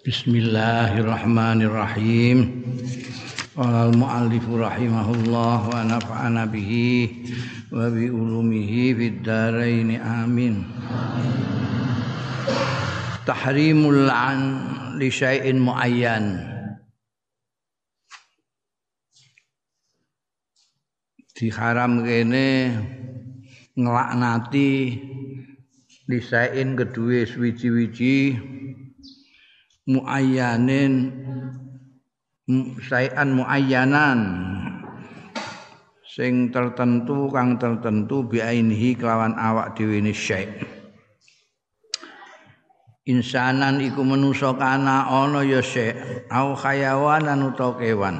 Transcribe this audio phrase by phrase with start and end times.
[0.00, 2.64] Bismillahirrahmanirrahim.
[3.52, 7.20] Al-muallif rahimahullah wa nafa'ana bihi
[7.68, 10.64] wa bi ulumihi fid dharain amin.
[13.28, 14.40] Tahrimul an
[14.96, 16.48] li syai'in muayyan.
[21.36, 22.72] Diharam kene
[23.76, 24.96] nglaknati
[26.08, 28.48] lisain kedue suwiji-wiji
[29.90, 31.10] muayyanin
[32.86, 34.18] sayan muayyanan.
[36.10, 40.46] Sing tertentu kang tertentu biainihi kelawan awak dhewe ne syai.
[43.06, 45.94] Insanan iku manusa kana ana ya syai
[46.30, 48.16] au khayawanan utawa kewan.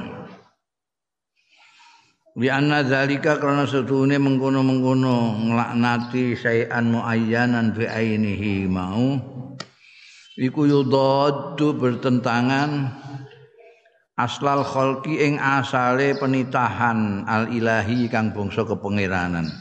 [2.30, 9.30] Bi anna zalika karena setune mengkono-mengkono nglaknati sayan muayyanan bi ainihi mau
[10.41, 12.97] iku yudaddu bertentangan
[14.17, 19.52] aslal khalqi ing asale penitahan al ilahi kang bangsa kepangeranan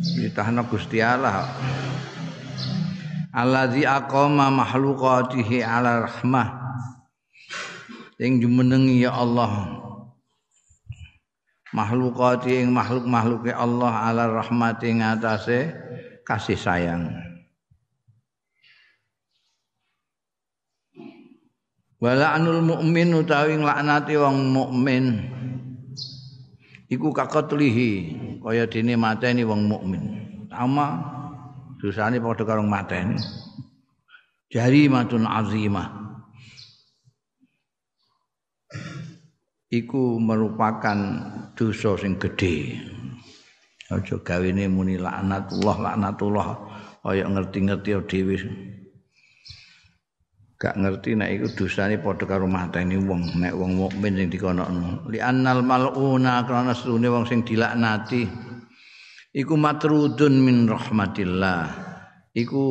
[0.00, 1.48] ditahna Gusti Allah.
[3.30, 6.48] Allazi aqama makhluqatihi ala rahmah.
[8.18, 9.78] Sing jumenengi ya Allah.
[11.70, 15.70] Makhlukati ing makhluk-makhluke Allah ala rahmati ngatasé
[16.26, 17.06] kasih sayang.
[22.00, 25.04] Wala anul mukmin utawi nglaknati wong mukmin
[26.88, 27.92] iku kakotlihi
[28.40, 30.02] kaya dene mateni wong mukmin.
[30.48, 30.96] Sama
[31.76, 33.20] dosane padha karo mateni.
[34.50, 36.00] Jari matun azimah.
[39.70, 40.98] iku merupakan
[41.54, 42.74] dosa sing gedhe.
[43.90, 46.48] Aja gawene muni laknatullah laknatullah
[47.02, 48.36] kaya ngerti-ngerti dhewe.
[50.60, 55.08] Gak ngerti nek iku dosane padha karo mateni wong nek wong mukmin sing dikonokno.
[55.08, 58.28] Li annal maluna krana sedune wong sing dilaknati
[59.32, 61.64] iku matrudun min rahmatillah.
[62.36, 62.64] Iku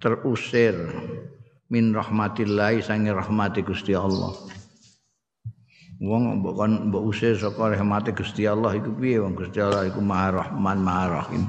[0.00, 0.72] terusir
[1.68, 4.32] min rahmatillah sange rahmati Gusti Allah.
[6.00, 10.04] wong mbok kon mbok usir saka rahmate Gusti Allah iku piye wong Gusti Allah iku
[10.04, 11.48] Maha Rahman Maha Rahim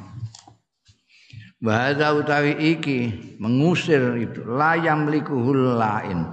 [1.58, 3.00] Bahasa utawi iki
[3.42, 6.30] mengusir itu layam likuhul lain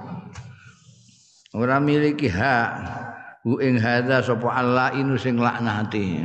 [1.57, 2.71] ora miliki hak
[3.47, 6.21] hu ing hadza sapa Allah inu sing laknati.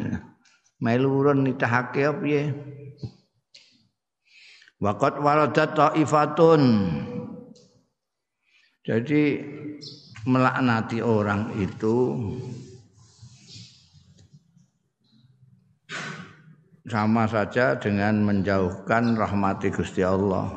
[0.80, 2.56] Melurun nitahake piye
[4.80, 6.64] Waqat waradat taifatun.
[8.88, 9.44] Jadi
[10.24, 12.16] melaknati orang itu
[16.90, 20.50] sama saja dengan menjauhkan rahmati Gusti Allah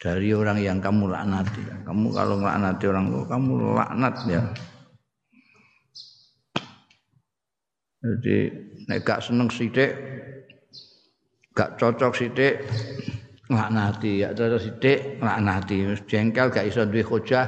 [0.00, 1.62] dari orang yang kamu laknati.
[1.86, 4.42] Kamu kalau melaknati orang itu kamu laknat ya.
[8.02, 8.38] Jadi
[8.90, 9.94] nek gak seneng sithik
[11.54, 12.66] gak cocok sithik
[13.46, 17.46] laknati ya cocok sithik laknati jengkel gak iso duwe hujah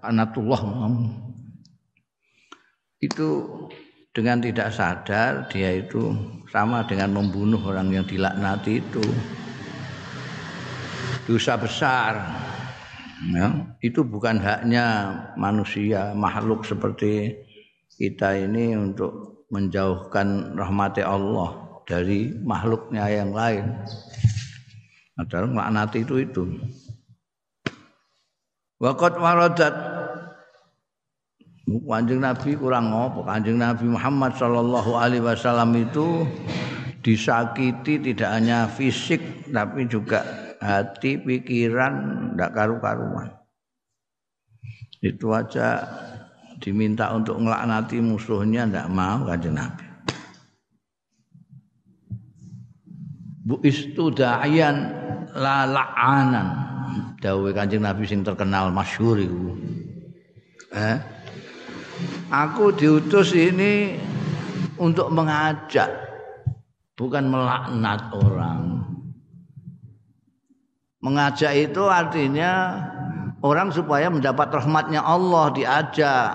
[0.00, 0.62] anatullah
[3.02, 3.28] itu
[4.14, 6.14] dengan tidak sadar dia itu
[6.52, 9.00] sama dengan membunuh orang yang dilaknati itu.
[11.24, 12.12] Dosa besar.
[13.32, 17.38] Ya, itu bukan haknya manusia makhluk seperti
[17.94, 23.72] kita ini untuk menjauhkan rahmati Allah dari makhluknya yang lain.
[25.16, 26.44] Adalah melaknati itu itu.
[28.82, 29.74] Waqat waradat
[31.62, 36.26] Kanjeng Nabi kurang ngopo Kanjeng Nabi Muhammad sallallahu alaihi wasallam itu
[37.06, 40.26] disakiti tidak hanya fisik tapi juga
[40.62, 41.94] hati, pikiran
[42.38, 43.30] ndak karu-karuan.
[45.02, 45.82] Itu aja
[46.62, 49.86] diminta untuk ngelaknati musuhnya ndak mau Kanjeng Nabi.
[53.42, 54.94] Bu istudayan
[55.34, 56.48] la la'anan
[57.18, 59.18] dawuh Kanjeng Nabi sing terkenal masyhur.
[60.74, 61.21] Eh?
[62.32, 64.00] Aku diutus ini
[64.80, 65.92] untuk mengajak
[66.96, 68.88] bukan melaknat orang.
[71.04, 72.80] Mengajak itu artinya
[73.44, 76.32] orang supaya mendapat rahmatnya Allah diajak.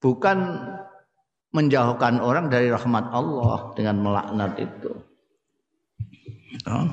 [0.00, 0.38] Bukan
[1.52, 4.96] menjauhkan orang dari rahmat Allah dengan melaknat itu.
[6.64, 6.88] Oh.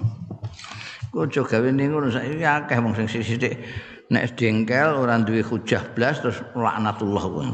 [1.15, 3.63] Aja gawe ning ngono saiki akeh wong sing sithik
[4.11, 7.49] nek dengkel ora duwe hujah blas terus laknatullah kuwi.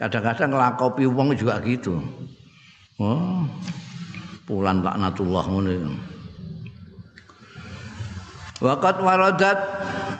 [0.00, 2.00] Kadang-kadang nglakopi wong juga gitu.
[2.96, 3.44] Oh.
[4.48, 5.94] Pulan laknatullah ngono.
[8.60, 9.58] Waqat waradat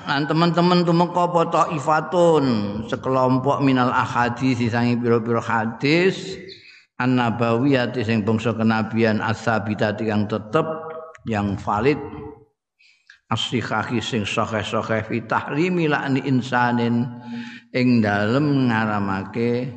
[0.09, 2.45] lan teman-teman tumeka apa taifatun
[2.89, 6.41] sekelompok minal ahadis sangi pira-pira hadis
[6.97, 10.65] an-nabawiyah sing bangsa kenabian as-sabitati yang tetep
[11.29, 12.01] yang valid
[13.31, 17.07] as-sihahi sing sahih-sahih fi tahrimi la'ni insanin
[17.71, 19.71] ing dalem ngaramake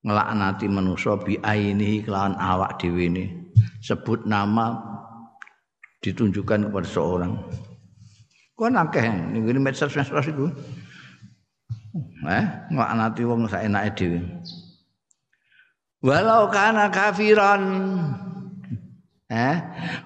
[0.00, 3.06] nglaknati manusa bi ainihi kelawan awak dhewe
[3.84, 4.80] sebut nama
[6.00, 7.36] ditunjukkan kepada seorang
[8.56, 9.04] Kok akeh
[9.36, 10.48] ngene medsos-medsos iku.
[12.24, 14.24] Eh, nglaknati wong saenake dhewe.
[16.00, 17.62] Walau kana kafiran.
[19.28, 19.56] Eh,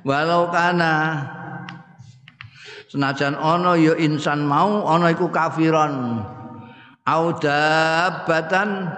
[0.03, 1.23] walau kana
[2.91, 6.27] senajan ana ya insan mau ana iku kafiran.
[7.07, 8.91] Audabatan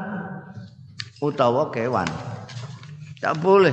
[1.23, 2.09] utawa kewan.
[3.23, 3.73] Tak boleh.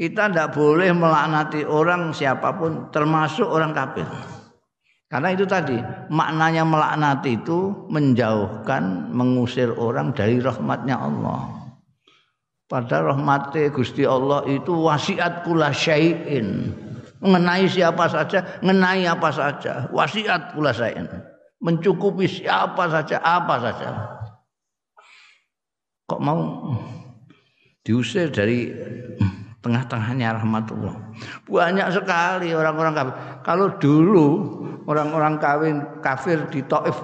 [0.00, 4.06] Kita tidak boleh melaknati orang siapa pun termasuk orang kafir.
[5.10, 5.76] Karena itu tadi
[6.08, 11.50] maknanya melaknat itu menjauhkan, mengusir orang dari rahmatnya Allah.
[12.70, 16.70] Pada rahmatnya Gusti Allah itu wasiat kula syai'in.
[17.20, 19.86] Mengenai siapa saja, mengenai apa saja.
[19.92, 21.04] Wasiat kula syai'in.
[21.60, 23.88] Mencukupi siapa saja, apa saja.
[26.08, 26.40] Kok mau
[27.84, 28.72] diusir dari
[29.60, 30.96] tengah-tengahnya rahmatullah.
[31.44, 33.14] Banyak sekali orang-orang kafir.
[33.44, 34.26] Kalau dulu
[34.88, 36.96] orang-orang kawin kafir di Taif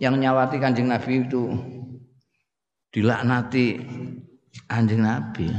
[0.00, 1.52] yang nyawati Kanjeng Nabi itu
[2.88, 3.76] dilaknati
[4.64, 5.52] Kanjeng Nabi.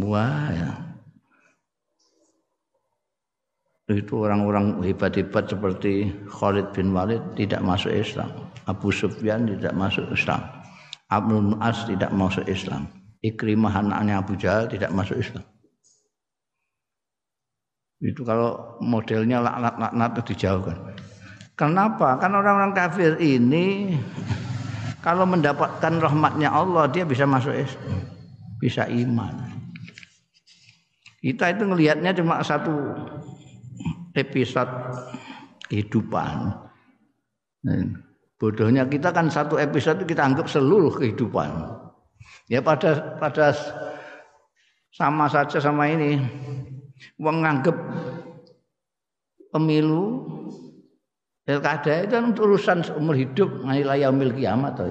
[0.00, 0.85] Wah ya.
[3.86, 8.50] Itu orang-orang hebat-hebat seperti Khalid bin Walid tidak masuk Islam.
[8.66, 10.42] Abu Sufyan tidak masuk Islam.
[11.06, 12.90] Abdul As tidak masuk Islam.
[13.22, 15.46] Ikrimah anaknya Abu Jahal tidak masuk Islam.
[18.02, 20.78] Itu kalau modelnya laknat-laknat dijauhkan.
[21.56, 22.18] Kenapa?
[22.20, 23.96] Karena orang-orang kafir ini
[25.00, 28.02] kalau mendapatkan rahmatnya Allah dia bisa masuk Islam,
[28.58, 29.46] bisa iman.
[31.22, 32.74] Kita itu ngelihatnya cuma satu
[34.16, 34.72] episode
[35.68, 36.56] kehidupan.
[38.36, 41.48] Bodohnya kita kan satu episode kita anggap seluruh kehidupan.
[42.50, 43.56] Ya pada pada
[44.92, 46.20] sama saja sama ini.
[47.20, 47.76] Wong nganggep
[49.52, 50.24] pemilu
[51.44, 54.88] pilkada itu kan urusan seumur hidup nilai yaumil kiamat toh.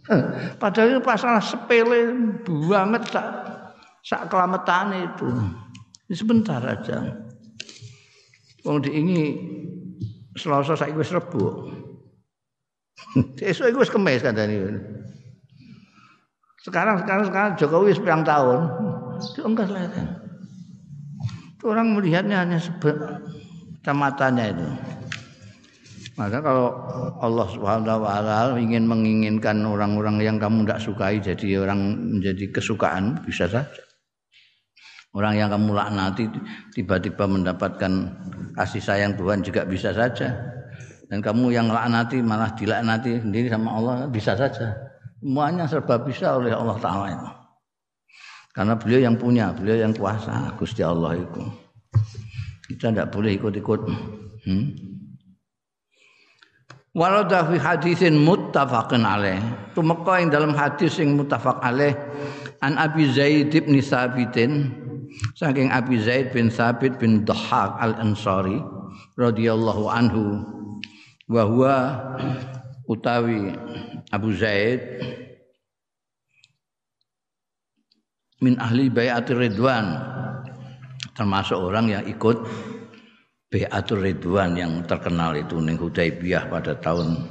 [0.62, 2.12] Padahal itu masalah sepele
[2.68, 3.26] banget sak
[4.04, 5.28] sak kelametan itu.
[6.10, 7.29] Sebentar aja.
[8.64, 9.22] Wong diingi
[10.36, 11.68] Selasa saiki wis Rebo.
[13.42, 14.78] Esuk iku wis kemis kandhane.
[16.60, 18.60] Sekarang sekarang sekarang Jokowi sepiang tahun,
[19.16, 20.06] itu enggak kelihatan.
[21.64, 24.68] Orang melihatnya hanya kecamatannya itu.
[26.20, 26.68] Maka kalau
[27.24, 33.24] Allah Subhanahu wa taala ingin menginginkan orang-orang yang kamu tidak sukai jadi orang menjadi kesukaan
[33.24, 33.64] bisa saja.
[35.10, 36.30] Orang yang kamu laknati
[36.70, 37.92] tiba-tiba mendapatkan
[38.54, 40.30] kasih sayang Tuhan juga bisa saja.
[41.10, 44.70] Dan kamu yang laknati malah dilaknati sendiri sama Allah bisa saja.
[45.18, 47.30] Semuanya serba bisa oleh Allah Ta'ala.
[48.54, 51.42] Karena beliau yang punya, beliau yang kuasa, Gusti Allah itu.
[52.70, 53.80] Kita tidak boleh ikut-ikut.
[54.46, 54.66] Hmm?
[56.90, 59.38] Walau fi hadisin muttafaqin alaih.
[59.74, 61.94] Tumeka ing dalam hadis sing muttafaq alaih
[62.58, 64.79] an Abi Zaid bin Sabitin
[65.34, 68.58] saking Abi Zaid bin Sabit bin Dhahak al-Ansari
[69.16, 70.44] radhiyallahu anhu
[71.30, 71.76] wa huwa
[72.90, 73.54] utawi
[74.10, 74.82] Abu Zaid
[78.42, 80.00] min ahli bayatul ridwan.
[81.14, 82.40] Termasuk orang yang ikut
[83.52, 87.28] bayatul ridwan yang terkenal itu ning Hudaybiyah pada tahun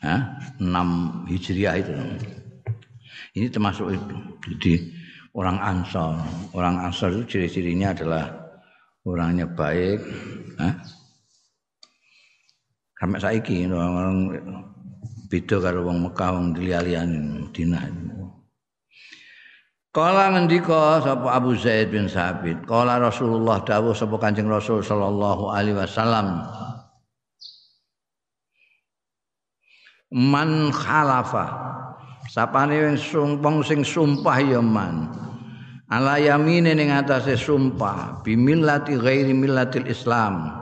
[0.00, 1.92] ha, 6 Hijriah itu.
[3.36, 4.16] Ini termasuk itu.
[4.56, 4.72] Jadi
[5.36, 6.14] orang Ansor
[6.56, 8.24] orang Ansor itu ciri-cirinya adalah
[9.06, 10.00] orangnya baik
[10.58, 10.68] ha?
[13.00, 14.16] sampai saiki orang-orang
[15.30, 17.18] beda karo wong Mekah wong liyane
[17.50, 17.86] Madinah.
[19.90, 25.74] Kala ngendika sapa Abu Zaid bin Sabit, kala Rasulullah dawuh sapa Kanjeng Rasul sallallahu alaihi
[25.74, 26.46] wasallam.
[30.14, 31.69] Man khalafa
[32.30, 35.10] sapane wing sumpah sing sumpah ya man.
[35.90, 40.54] Ala yamine ning atase sumpah bimillati ghairi millatil Islam.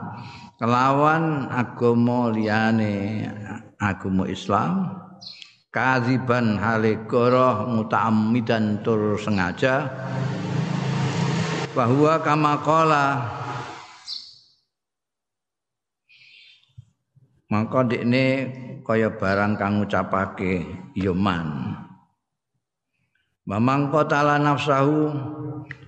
[0.57, 3.29] Kelawan agama liyane
[3.77, 4.99] agama Islam
[5.69, 9.85] kaziban hale goroh mutaammidan tur sengaja
[11.77, 13.05] bahwa kama qala
[17.49, 18.25] maka dekne
[18.85, 21.73] kaya barang kang ngucapake ya man.
[23.49, 25.09] Mamang qatala nafsahu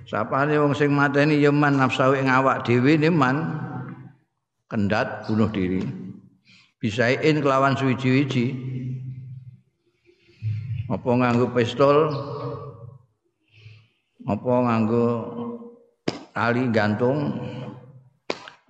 [0.10, 3.38] sapane wong sing mateni ya man nafsahu ing awak dhewe ne man.
[4.66, 5.84] Kendat bunuh diri.
[6.82, 8.56] Bisain kelawan suwi-wiji
[10.90, 12.10] apa nganggo pistol?
[14.26, 15.08] Apa nganggo
[16.34, 17.36] tali gantung?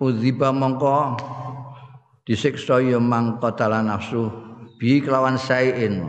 [0.02, 1.16] Udziba mongko
[2.22, 4.30] disiksa ya mangkotala nafsu
[4.78, 6.06] bi kelawan sain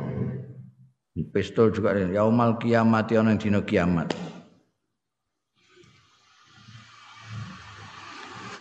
[1.34, 4.14] pistol juga yaumal kiamat ana dina kiamat.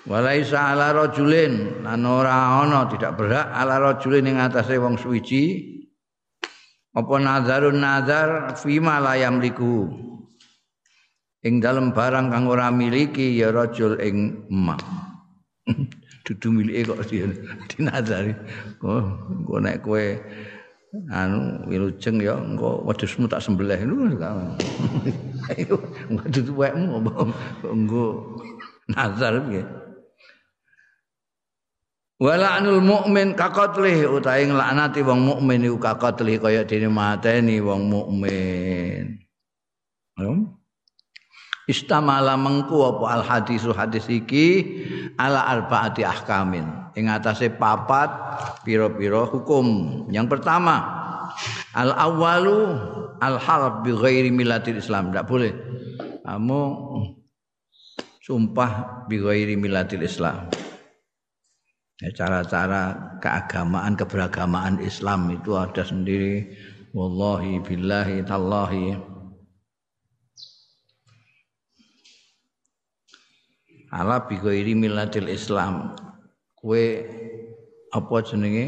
[0.02, 5.70] Walaisa ala rajulin lan ora ana tidak berhak ala rajulin ing atase wong suwiji
[6.92, 9.88] apa nazarun nazar fima la yamliku.
[11.42, 14.78] Ing dalem barang kang ora miliki ya rajul ing emak
[16.24, 17.02] dudu milike kok
[17.70, 18.32] dinazari.
[18.78, 20.04] Kok engko nek kowe
[21.10, 23.80] anu wilujeng ya engko wedhusmu tak sembelih.
[23.82, 24.06] Lho
[25.50, 25.76] ayo
[26.30, 27.02] dudu wekmu
[27.66, 28.04] engko
[28.90, 29.62] nazar piye?
[32.22, 39.18] Wala anul mukmin kaqatlih utahe nglaknati wong mukmin iku kaqatlih kaya dene mateni wong mukmin.
[41.70, 44.82] Istamala mengku apa al hadisu hadis iki
[45.18, 46.66] ala arbaati ahkamin.
[46.92, 48.12] Ing atase papat
[48.66, 49.66] pira-pira hukum.
[50.12, 50.76] Yang pertama
[51.72, 52.76] al awalu
[53.22, 55.10] al harb bi ghairi millatil islam.
[55.10, 55.52] Tidak boleh.
[56.22, 56.60] Kamu
[58.22, 60.48] sumpah bi ghairi millatil islam.
[62.02, 66.50] Ya, cara-cara keagamaan keberagamaan Islam itu ada sendiri.
[66.90, 69.11] Wallahi billahi tallahi
[73.92, 75.92] ala bi ghairi millatil Islam.
[76.56, 76.84] Kowe
[77.92, 78.66] apa jenenge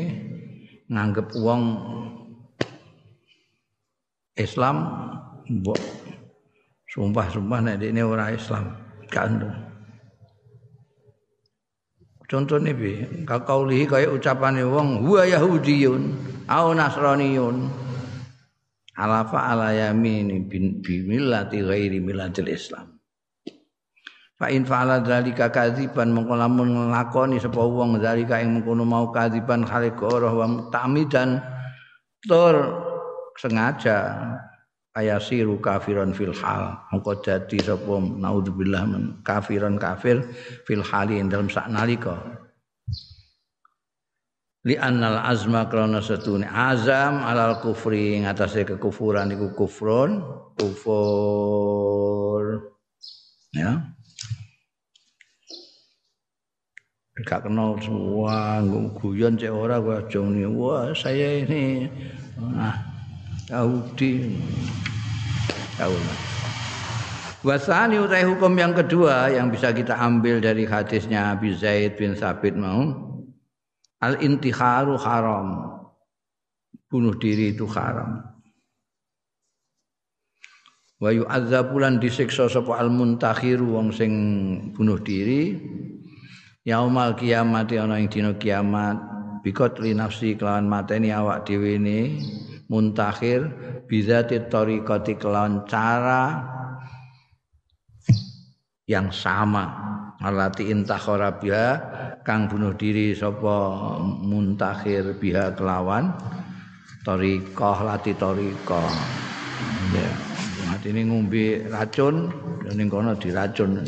[0.92, 1.62] nganggep wong
[4.36, 4.76] Islam
[5.48, 5.80] mbok
[6.92, 8.76] sumpah-sumpah nek ini ora Islam
[9.08, 9.54] kandung.
[12.24, 16.02] Contohnya bi, kakaulihi kaya ucapannya wong huwa Yahudiyun
[16.48, 17.68] au Nasraniyun
[18.96, 22.93] alafa ala yamini bin millati ghairi millatil Islam.
[24.34, 29.62] Fa in fa'ala dzalika kadziban mongko lamun nglakoni sapa wong dzalika ing mengkono mau kadziban
[29.62, 31.38] khalik ora wa mutamidan
[32.26, 32.82] tur
[33.38, 34.18] sengaja
[34.98, 36.82] ayasiru kafiran fil hal.
[36.90, 40.26] Mongko dadi sapa naudzubillah men kafiran kafir
[40.66, 42.18] fil hali dalam sak nalika.
[44.66, 50.26] Li annal azma krana setune azam alal kufri ngatasé kekufuran iku kufrun
[50.58, 52.42] kufur.
[53.54, 53.93] Ya
[57.24, 58.60] gak kenal semua
[59.00, 60.20] guyon cek ora gua aja
[60.52, 61.88] wah saya ini
[62.60, 62.94] ah
[63.48, 64.40] Yahudi.
[65.76, 65.96] Tahu
[67.44, 72.56] Wasani utai hukum yang kedua yang bisa kita ambil dari hadisnya Abi Zaid bin Sabit
[72.56, 72.88] mau
[74.00, 75.76] al intiharu haram.
[76.88, 78.24] Bunuh diri itu haram.
[80.96, 84.12] Wa yu'adzabulan disiksa sapa al muntakhiru wong sing
[84.72, 85.60] bunuh diri
[86.64, 88.96] yaumal kiamat ana ing dina kiamat.
[89.44, 92.16] Bikot li nafsi kelawan mateni awak dhewe ne
[92.72, 93.44] muntakhir
[93.84, 96.40] bizati tariqati kelawan cara
[98.88, 99.92] yang sama.
[100.24, 101.68] Alati intakhara biha
[102.24, 106.16] kang bunuh diri sapa muntakhir biha kelawan
[107.04, 108.92] tariqah lati tariqah.
[109.92, 110.08] Ya
[110.72, 112.32] mati ini ngombe racun
[112.72, 113.84] ning kono diracun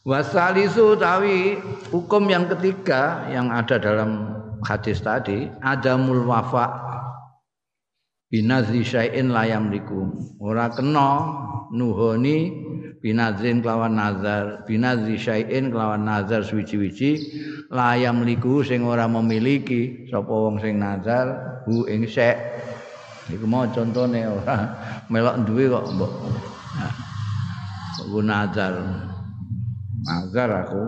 [0.00, 1.60] Wasalisu tawi
[1.92, 4.32] hukum yang ketiga yang ada dalam
[4.64, 6.72] hadis tadi ada wafa
[8.32, 10.08] binazri syai'in layam liku
[10.40, 11.28] ora kena
[11.76, 12.48] nuhoni
[13.04, 17.20] binazrin kelawan nazar binazri syai'in kelawan nazar suwi-wiji
[17.68, 22.40] layam liku sing ora memiliki sapa wong sing nazar hu ing syai'
[23.28, 24.56] iku mau contone ora
[25.12, 26.12] melok duwe kok mbok.
[26.80, 26.92] Nah,
[28.24, 28.74] nazar
[30.06, 30.80] Magar aku.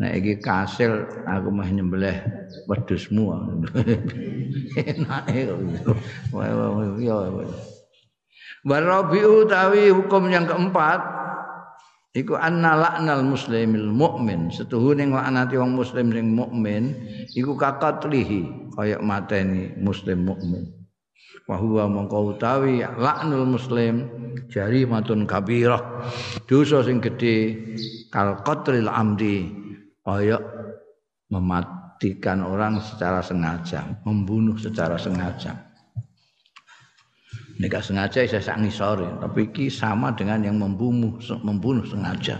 [0.00, 2.16] Nek iki kasil aku mah nyembelih
[2.66, 3.32] wedhusmu.
[4.80, 5.58] Enake kok.
[6.34, 6.48] Wah
[6.98, 7.16] ya.
[8.62, 11.02] Warabiu tawi hukum yang keempat
[12.12, 16.92] iku anna la'nal muslimil mukmin setuhune nglaknati wong muslim sing mukmin
[17.32, 20.68] iku kakatlihi kaya mateni muslim mukmin
[21.48, 24.06] wa huwa mongko utawi laknul muslim
[24.48, 26.06] jarimatun kabirah
[26.46, 27.58] dosa sing gedhe
[28.12, 29.62] kal qatlil amdi
[30.02, 30.38] kaya
[31.32, 35.56] mematikan orang secara sengaja, membunuh secara sengaja.
[37.56, 42.36] Ini gak sengaja saya sangi sore, tapi ini sama dengan yang membunuh membunuh sengaja.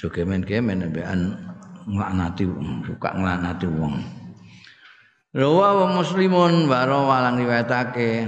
[0.00, 1.36] Juga men-kemen bean
[1.84, 2.44] nglaknati
[2.88, 4.19] suka nglaknati wong.
[5.30, 8.26] Rawa muslimun wa rawa lan riwayatake.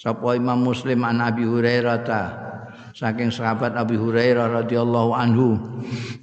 [0.00, 2.22] Sapa Imam Muslim an Abi Hurairah ta?
[2.96, 5.60] Saking sahabat Abi Hurairah radhiyallahu anhu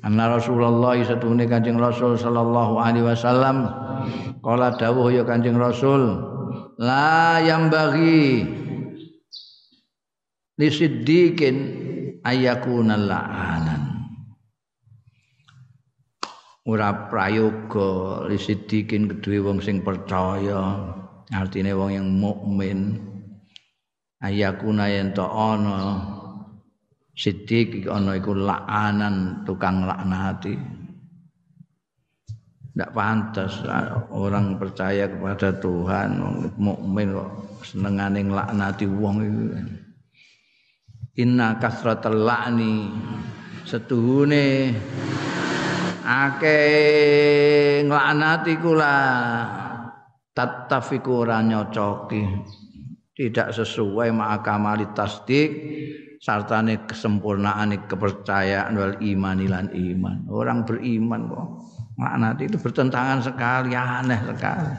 [0.01, 3.69] anna Rasulullah satune Kanjeng Rasul sallallahu alaihi wasallam
[4.41, 6.17] kala dawuh ya Kanjeng Rasul
[6.81, 8.43] la yang bagi
[10.59, 11.55] li siddiqin
[12.25, 13.86] ayakuna la'anan
[16.67, 20.93] ora prayoga li siddiqin kedue wong sing percaya.
[21.31, 22.99] Artine wong yang mukmin.
[24.19, 25.99] Ayakuna yen to ana
[27.15, 30.55] sidik ana iku laanan tukang laknati.
[32.77, 33.65] Tidak pantas
[34.13, 36.21] orang percaya kepada Tuhan
[36.61, 37.29] mukmin kok
[37.65, 39.45] senengane nglaknati wong itu
[41.17, 42.93] inna kasratal la'ni
[43.65, 44.77] setuhune
[46.07, 48.95] akeh nglaknati kula
[50.31, 52.23] tattafiku ora nyocoki
[53.11, 55.49] tidak sesuai ma'akamali tasdik
[56.21, 60.17] sartane kesempurnaan kepercayaan wal iman lan iman.
[60.29, 61.47] Orang beriman kok
[61.97, 64.73] makna itu bertentangan sekali, aneh sekali.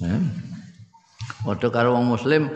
[0.00, 0.16] Ya.
[1.46, 2.50] Waktu karo wong muslim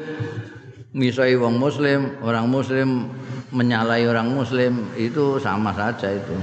[0.90, 3.08] misai wong muslim, orang muslim
[3.54, 6.34] menyalahi orang muslim itu sama saja itu.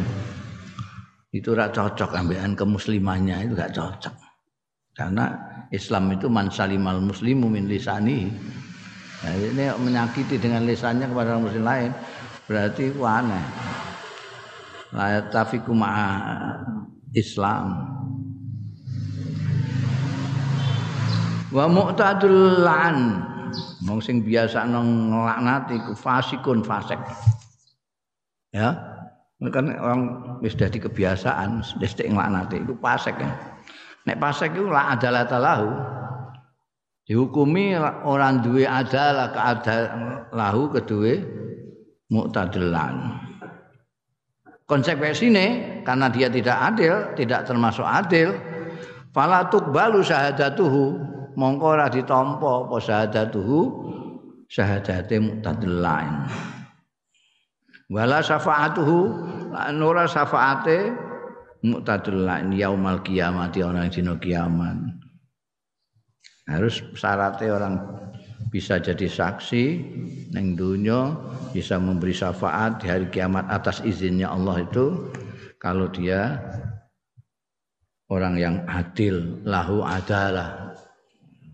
[1.32, 4.16] Itu rak cocok ambilan kemuslimannya itu gak cocok.
[4.92, 5.32] Karena
[5.72, 8.28] Islam itu man salimal muslimu min lisani.
[9.24, 11.92] Nah, ini menyakiti dengan lisannya kepada orang muslim lain
[12.52, 13.46] berarti itu aneh.
[14.92, 15.72] La tafiku
[17.16, 17.66] Islam.
[21.56, 23.00] Wa mu'tadul la'an.
[23.88, 27.00] Wong sing biasa nang nglaknat iku fasikun fasik.
[28.52, 28.91] Ya.
[29.50, 30.02] Kan orang
[30.46, 33.30] wis dadi kebiasaan wis nglaknati iku fasik ya.
[34.06, 35.70] Nek pasek itu lah adalah talahu.
[37.10, 37.74] Dihukumi
[38.06, 39.34] orang duwe adalah
[40.30, 41.18] lahu kedua
[42.14, 43.18] muktadilan.
[44.70, 48.32] Konsekuensinya karena dia tidak adil, tidak termasuk adil,
[49.12, 50.96] falatuk balu syahadatuhu
[51.36, 53.60] mongko ora ditampa apa syahadatuhu
[54.48, 56.30] syahadate muktadilan.
[57.92, 59.00] Wala syafaatuhu
[59.52, 60.96] lan ora syafaate
[61.60, 64.80] muktadul lain yaumal kiamat orang dina kiamat.
[66.48, 67.76] Harus syaratnya orang
[68.48, 69.64] bisa jadi saksi
[70.32, 71.16] neng dunia
[71.52, 75.12] bisa memberi syafaat di hari kiamat atas izinnya Allah itu
[75.60, 76.40] kalau dia
[78.12, 80.76] orang yang adil lahu adalah.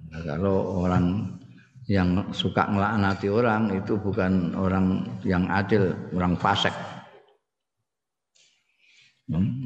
[0.09, 1.36] Nah, kalau orang
[1.87, 6.75] yang suka ngelaknati orang itu bukan orang yang adil orang fasik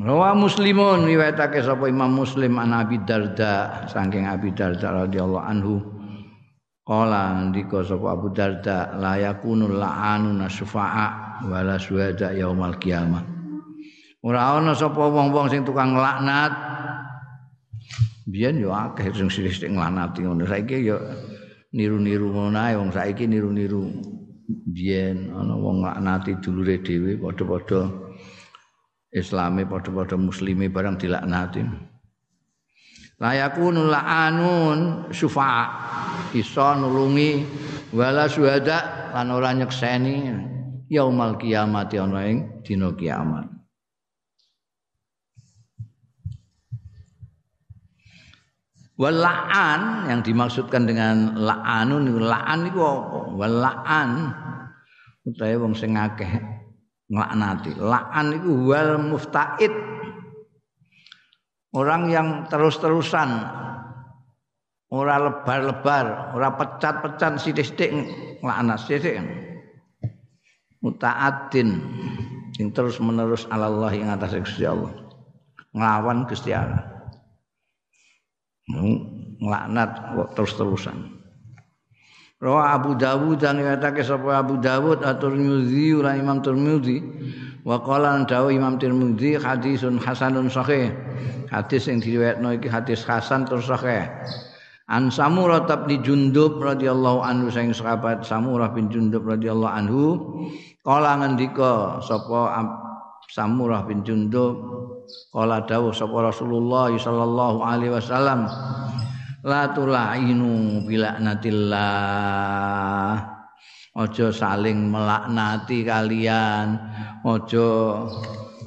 [0.02, 6.02] Rawa Muslimun riwayatake sapa Imam Muslim an Abi Darda saking Abi Darda radhiyallahu anhu
[6.82, 13.22] Kala ndika sapa Abu Darda la yakunul la'anuna syufa'a wala syuhada yaumal kiamah.
[14.26, 16.52] Ora ana sapa wong-wong sing tukang laknat.
[18.26, 20.42] Biyen yo akeh sing sithik nglanati ngono.
[20.46, 20.98] Saiki yo
[21.72, 23.84] niru-niru ngono ae wong saiki niru-niru.
[24.52, 27.88] Biyen ana wong laknati dulure dhewe padha-padha
[29.16, 31.64] islami padha-padha muslimi barang dilaknati.
[33.22, 35.66] Layakunu la'anun syufa'a.
[36.36, 37.44] Iso nulungi
[37.96, 40.32] wala syuhada lan ora nyekseni
[40.92, 43.61] yaumal kiamat ana ing dina kiamat
[49.02, 53.34] Wala'an yang dimaksudkan dengan la'anun la'an itu apa?
[53.34, 54.30] Wala'an
[55.26, 56.30] utawa wong sing akeh
[57.10, 57.82] nglaknati.
[57.82, 59.74] La'an itu wal muftaid.
[61.74, 63.42] Orang yang terus-terusan
[64.94, 67.90] ora lebar-lebar, ora pecat-pecat sithik-sithik
[68.46, 69.18] nglaknat sithik.
[70.86, 71.70] Muta'addin
[72.54, 74.94] sing terus-menerus Allah ing atas Gusti Allah.
[75.74, 77.01] Nglawan Gusti Allah.
[79.42, 81.22] Nglaknat terus-terusan.
[82.42, 86.98] Rawa Abu Dawud dan riwayatake sapa Abu Dawud atur Tirmizi lan Imam Tirmizi
[87.62, 90.90] wa qala dawu Imam Tirmizi hadisun hasanun sahih.
[91.54, 94.10] Hadis yang diriwayatno iki hadis hasan terus sahih.
[94.90, 100.04] An Samurah bin Jundub radhiyallahu anhu sing sahabat Samurah bin Jundub radhiyallahu anhu
[100.82, 102.58] kala ngendika sapa
[103.30, 104.58] Samurah bin Jundub
[105.32, 108.48] kala dawuh sapa Rasulullah sallallahu alaihi wasallam
[109.42, 111.82] la tulainu bilaknatillah
[113.98, 116.80] aja saling melaknati kalian.
[117.22, 117.70] Aja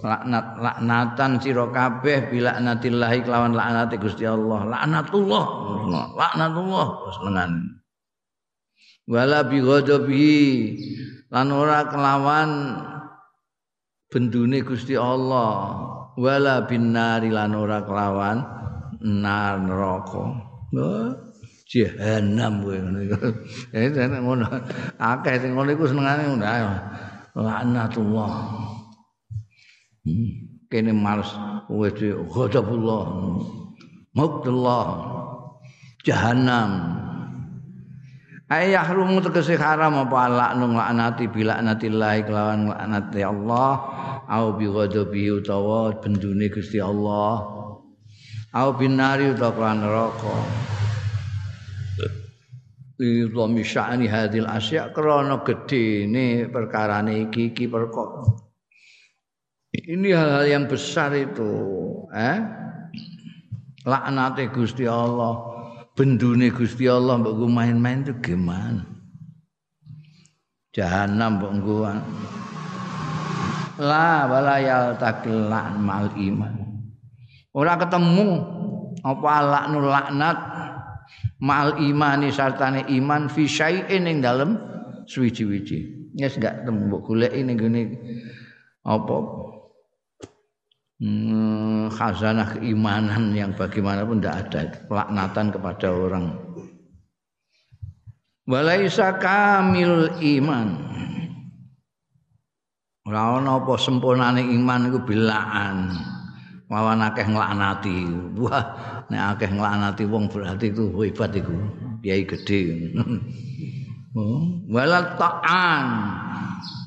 [0.04, 4.68] laknat laknatan sira kabeh bilaknatillah kelawan laknati Gusti Allah.
[4.68, 5.44] Laknatullah.
[6.14, 6.86] Laknatullah.
[7.20, 7.52] Senengan
[9.08, 10.36] wala bi ghadabi.
[11.32, 12.78] Lan ora kelawan
[14.06, 15.82] bendune Gusti Allah
[16.18, 18.38] wala binnari lan ora kelawan
[19.02, 20.24] nar neraka
[21.74, 23.18] jahanam kowe ngono iku.
[23.74, 24.46] Eh ngono.
[25.00, 26.46] Akeh sing ngono iku senengane ngono.
[27.34, 28.34] Laknatullah.
[30.06, 30.30] Hmm.
[30.70, 31.30] Kene males
[31.66, 33.02] kowe dhewe ghadabullah.
[34.14, 34.86] Mautullah.
[36.06, 37.00] Jahanam.
[38.52, 43.72] Ayah rumu tegese haram apa laknu laknati bilaknatillah kelawan laknati Allah
[44.28, 47.42] au bi ghadabi utawa bendune Gusti Allah.
[48.54, 50.36] Au binari utawa neraka.
[52.94, 58.22] Idhami sya'ni hadil asya Kerana gede ini perkara ini iki perkara
[59.74, 61.50] Ini hal-hal yang besar itu
[62.14, 62.38] eh?
[63.82, 65.42] Laknati Gusti Allah
[65.98, 68.86] Bendune Gusti Allah Mbak main-main itu gimana?
[70.74, 71.54] Jahanam mbak
[73.82, 76.54] La walayal takilan mal iman.
[77.54, 78.28] Orang ketemu
[79.02, 80.38] apa laknul laknat
[81.42, 84.58] mal imani sartane iman fi syai'in ing dalem
[85.06, 86.10] suwi-wiji.
[86.14, 87.82] Yes gak temu mbok goleki ning gone
[88.86, 89.16] apa?
[91.02, 96.26] Hmm, khazanah keimanan yang bagaimanapun tidak ada pelaknatan kepada orang.
[98.46, 100.68] Walaisa kamil iman
[103.04, 105.92] ora ana apa sempurnane iman iku bilaan
[106.72, 108.08] lawan akeh nglaknati
[108.40, 108.64] wah
[109.12, 111.54] nek akeh nglaknati wong berarti itu hebat iku.
[112.04, 112.60] Kiai gede.
[114.14, 115.86] Oh, walal ta'an.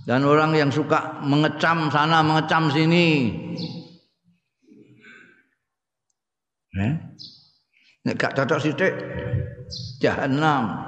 [0.07, 3.35] Dan orang yang suka mengecam sana mengecam sini.
[6.71, 6.93] Eh?
[8.07, 8.93] nek gak cocok sithik
[9.99, 10.79] jahanam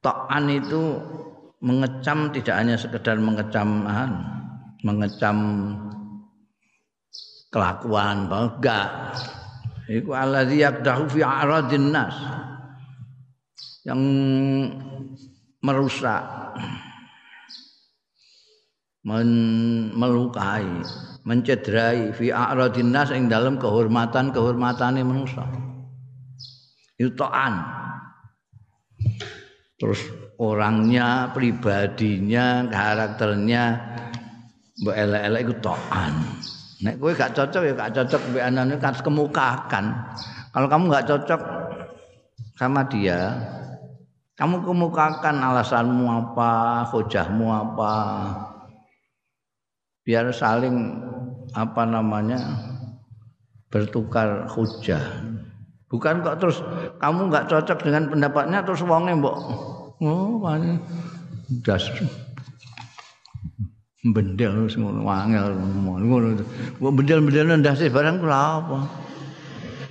[0.00, 0.96] ta'an itu
[1.60, 3.84] mengecam tidak hanya sekedar mengecam
[4.80, 5.38] mengecam
[7.52, 8.88] kelakuan enggak.
[9.90, 12.14] Iku allazi yaqdahu fi a'radin nas
[13.82, 14.00] yang
[15.60, 16.22] merusak
[19.02, 19.28] men
[19.96, 20.68] melukai
[21.26, 25.42] mencederai fi a'radin nas ing dalam kehormatan-kehormatane manusia
[27.00, 27.64] itu ta'an
[29.80, 30.00] terus
[30.36, 33.80] orangnya, pribadinya, karakternya
[34.80, 36.12] mbok elek-elek iku tokan.
[36.80, 39.84] Nek kowe gak cocok ya gak cocok mbek anane kan kemukakan.
[40.52, 41.40] Kalau kamu gak cocok
[42.56, 43.36] sama dia,
[44.40, 47.96] kamu kemukakan alasanmu apa, hujahmu apa.
[50.00, 50.96] Biar saling
[51.52, 52.40] apa namanya
[53.68, 55.00] bertukar hujah.
[55.90, 56.62] Bukan kok terus
[57.02, 59.36] kamu nggak cocok dengan pendapatnya terus wonge mbok
[60.00, 60.80] Oh, paling
[61.60, 61.92] das
[64.00, 66.40] bendel ngono wangel ngono.
[66.80, 68.78] Kok bendel-bendel ndase barang kula apa?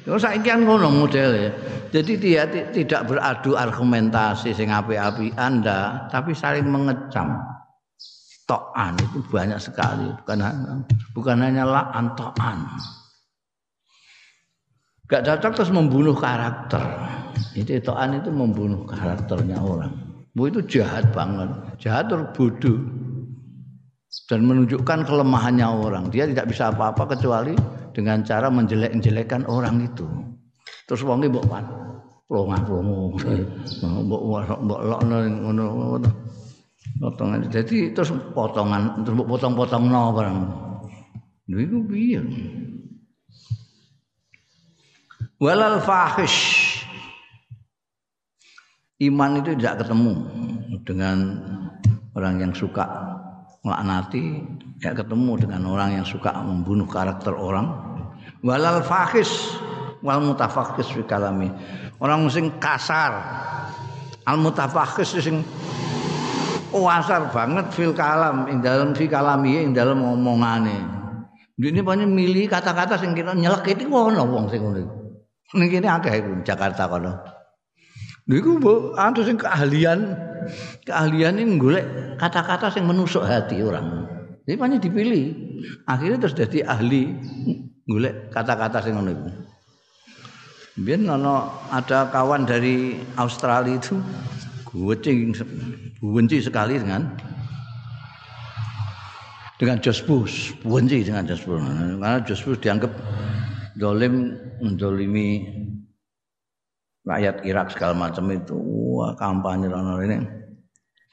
[0.09, 1.51] Yo saiki kan ngono model ya.
[1.93, 7.37] Jadi dia tidak beradu argumentasi sing apik-apik Anda, tapi saling mengecam.
[8.49, 10.41] To'an itu banyak sekali, bukan
[11.13, 12.65] bukan hanya la'an to'an.
[15.09, 16.85] Gak cocok terus membunuh karakter.
[17.57, 19.89] Itu to'an itu membunuh karakternya orang.
[20.37, 21.49] Bu itu jahat banget,
[21.81, 22.77] jahat terus bodoh
[24.29, 26.13] dan menunjukkan kelemahannya orang.
[26.13, 27.57] Dia tidak bisa apa-apa kecuali
[27.89, 30.05] dengan cara menjelek-jelekan orang itu.
[30.85, 31.65] Terus wonge mbok pan
[32.29, 33.17] plonga-plongo.
[33.81, 34.21] Mbok
[34.61, 35.65] mbok lokno ngono
[37.01, 37.49] potongan.
[37.49, 40.37] Jadi terus potongan terus potong-potongno barang.
[41.49, 42.21] Lha iku piye?
[45.39, 46.67] Walal fahish.
[48.99, 50.27] Iman itu tidak ketemu
[50.83, 51.39] dengan
[52.11, 52.83] orang yang suka
[53.63, 54.43] melaknati
[54.79, 57.71] tidak ketemu dengan orang yang suka membunuh karakter orang.
[58.43, 59.55] Walal fahish
[60.03, 61.47] wal mutafakhis fi kalami.
[61.99, 63.15] Orang sing kasar
[64.27, 65.43] al mutafakhis sing
[66.69, 70.99] kasar banget fil kalam ing dalam fi kalami ing dalam ngomongane
[71.59, 74.98] ini banyak milih kata-kata sing kira nyelek itu ngono wong sing ngono
[75.57, 77.17] Ning kene akeh Jakarta kono.
[78.29, 80.13] Niku mbok anu sing keahlian
[80.85, 81.85] keahlian ini golek
[82.21, 84.05] kata-kata yang menusuk hati orang.
[84.45, 85.25] Jadi banyak dipilih.
[85.89, 87.17] Akhirnya terus jadi ahli
[87.89, 89.29] golek kata-kata sing ngono iku.
[90.79, 93.97] Biar nono ada kawan dari Australia itu
[94.69, 95.33] gucing
[95.97, 97.09] benci sekali dengan
[99.57, 101.59] dengan Jos Bush, benci dengan Jos Bush.
[101.65, 102.93] Karena Jos Bush dianggap
[103.75, 105.47] dolim mendolimi
[107.03, 108.55] rakyat Irak segala macam itu.
[108.99, 110.19] Wah kampanye rono ini.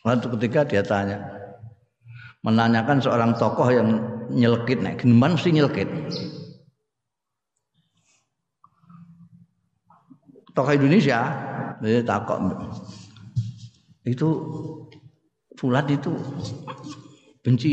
[0.07, 1.19] Waktu ketika dia tanya
[2.47, 3.89] menanyakan seorang tokoh yang
[4.31, 5.87] nyelkit nek geneman mesti nyelkit
[10.55, 11.27] tokoh Indonesia
[11.83, 12.39] dia takok
[14.07, 14.29] itu
[15.57, 16.13] Fulan itu
[17.41, 17.73] benci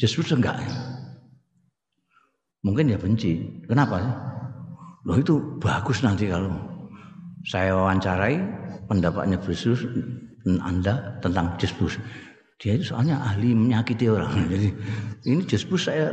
[0.00, 0.64] Yesus enggak?
[2.64, 3.60] Mungkin ya benci.
[3.68, 4.00] Kenapa?
[4.00, 4.27] sih
[5.06, 6.50] loh itu bagus nanti kalau
[7.46, 8.42] saya wawancarai
[8.90, 9.86] pendapatnya Yesus
[10.58, 12.00] Anda tentang Yesus.
[12.58, 14.34] Dia itu soalnya ahli menyakiti orang.
[14.52, 14.68] Jadi
[15.30, 16.10] ini Yesus saya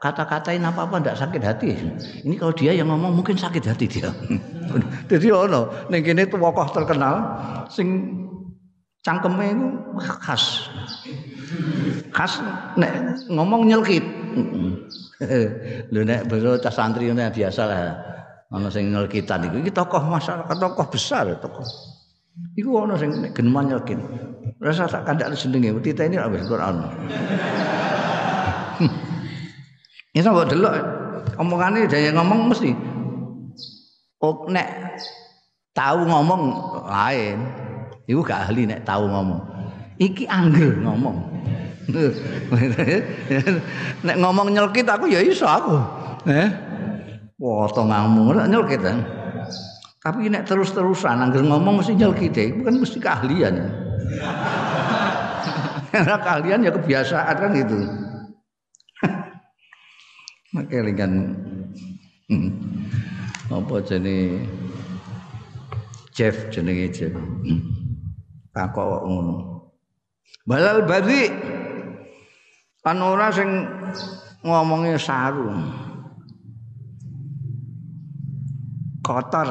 [0.00, 1.70] kata-katain apa-apa tidak sakit hati.
[2.24, 4.12] Ini kalau dia yang ngomong mungkin sakit hati dia.
[5.10, 7.14] Jadi ono ning kene tokoh terkenal
[7.66, 8.16] sing
[9.02, 9.68] cangkeme itu
[10.22, 10.70] khas.
[12.14, 12.32] Khas
[12.78, 14.04] nek ngomong nyelkit.
[15.92, 17.80] Lho nek basa santri biasa lah
[18.50, 19.56] ana sing ngelkitan iku.
[19.60, 21.66] Iki tokoh masyarakat tokoh besar tokoh.
[22.56, 24.00] Iku ana sing geneman nyelkin.
[24.60, 26.76] Rasa tak kandak jenenge kita ini wis Quran.
[30.10, 30.74] Ya mbok delok
[31.38, 32.74] omongane daya ngomong mesti.
[34.18, 34.66] Oh nek
[35.70, 36.42] tahu ngomong
[36.90, 37.46] lain.
[38.10, 39.38] Iku gak ahli nek tahu ngomong.
[40.02, 41.14] Iki angger ngomong
[44.06, 45.80] nek ngomong nyelkit aku ya iso aku
[46.28, 46.70] eh
[47.40, 49.00] Woto ngamuk nyelkit kan.
[50.04, 53.54] Tapi nek terus-terusan angger ngomong mesti nyelkit itu kan mesti keahlian.
[55.92, 57.80] Karena keahlian ya kebiasaan kan itu.
[60.52, 61.12] Makanya kan
[62.28, 62.52] hmm.
[63.48, 64.44] apa jenis
[66.12, 67.16] Jeff jenenge Jeff.
[67.16, 67.60] Hmm.
[68.52, 69.36] Takok ngono.
[70.44, 71.32] Balal badi
[72.80, 73.68] kan ora sing
[74.40, 75.90] ngomongnya sarung.
[79.10, 79.48] kotor.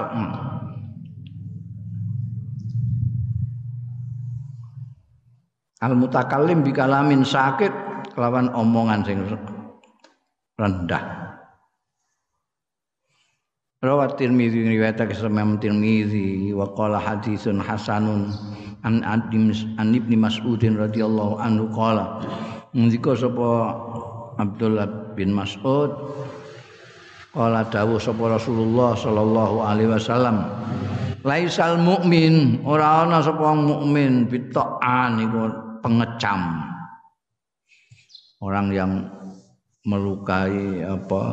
[5.80, 7.72] Al mutakallim bi kalamin sakit
[8.16, 9.20] kelawan omongan sing
[10.60, 11.04] rendah.
[13.80, 18.28] Rawat Tirmizi riwayatake Imam Tirmizi wa qala haditsun hasanun
[18.84, 22.20] an Adim an Ibnu Mas'ud radhiyallahu anhu qala
[22.76, 23.50] ngendika sapa
[24.40, 25.92] Abdullah bin Mas'ud
[27.30, 30.50] Kala dawuh sapa Rasulullah sallallahu alaihi wasallam
[31.28, 35.42] Laisal mukmin ora ana sapa mukmin bitokan iku
[35.84, 36.64] pengecam.
[38.40, 39.04] Orang yang
[39.84, 41.24] melukai apa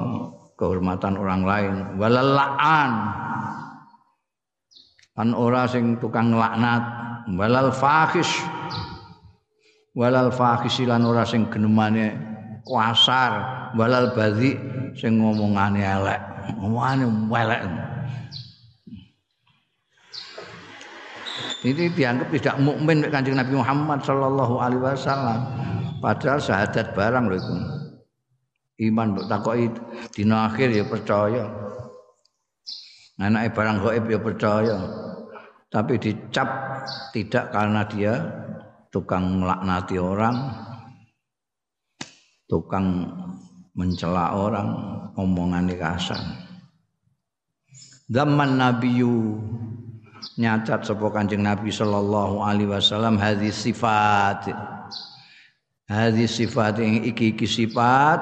[0.58, 2.90] kehormatan orang lain walalaan
[5.12, 6.82] kan ora sing tukang laknat
[7.36, 8.42] walal fahish
[9.96, 12.12] walal fahish lan ora sing genemane
[12.68, 14.54] kuasar walal badhi
[14.92, 16.20] sing ngomongane elek.
[16.60, 17.60] Ngomongane elek
[21.66, 25.40] ini dianggap tidak mukmin kanjeng Nabi Muhammad Shallallahu Alaihi Wasallam.
[25.98, 27.54] Padahal syahadat barang loh itu
[28.92, 29.72] iman takoki
[30.14, 31.44] dina akhir ya percaya.
[33.18, 34.76] Anaknya barang gaib ya percaya.
[35.72, 36.48] Tapi dicap
[37.10, 38.14] tidak karena dia
[38.96, 40.56] tukang melaknati orang
[42.48, 43.04] tukang
[43.76, 44.68] mencela orang
[45.20, 46.16] omongan kasar.
[48.08, 49.36] Zaman nabiyu
[50.40, 54.48] nyacat sapa kanjeng nabi sallallahu alaihi wasallam hadis sifat.
[55.92, 58.18] Hadis sifat yang iki iki sifat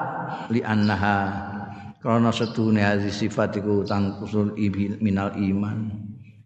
[0.51, 1.55] li annaha.
[2.03, 4.59] Karena setune hadis sifat iku tangkusul
[4.99, 5.87] minal iman.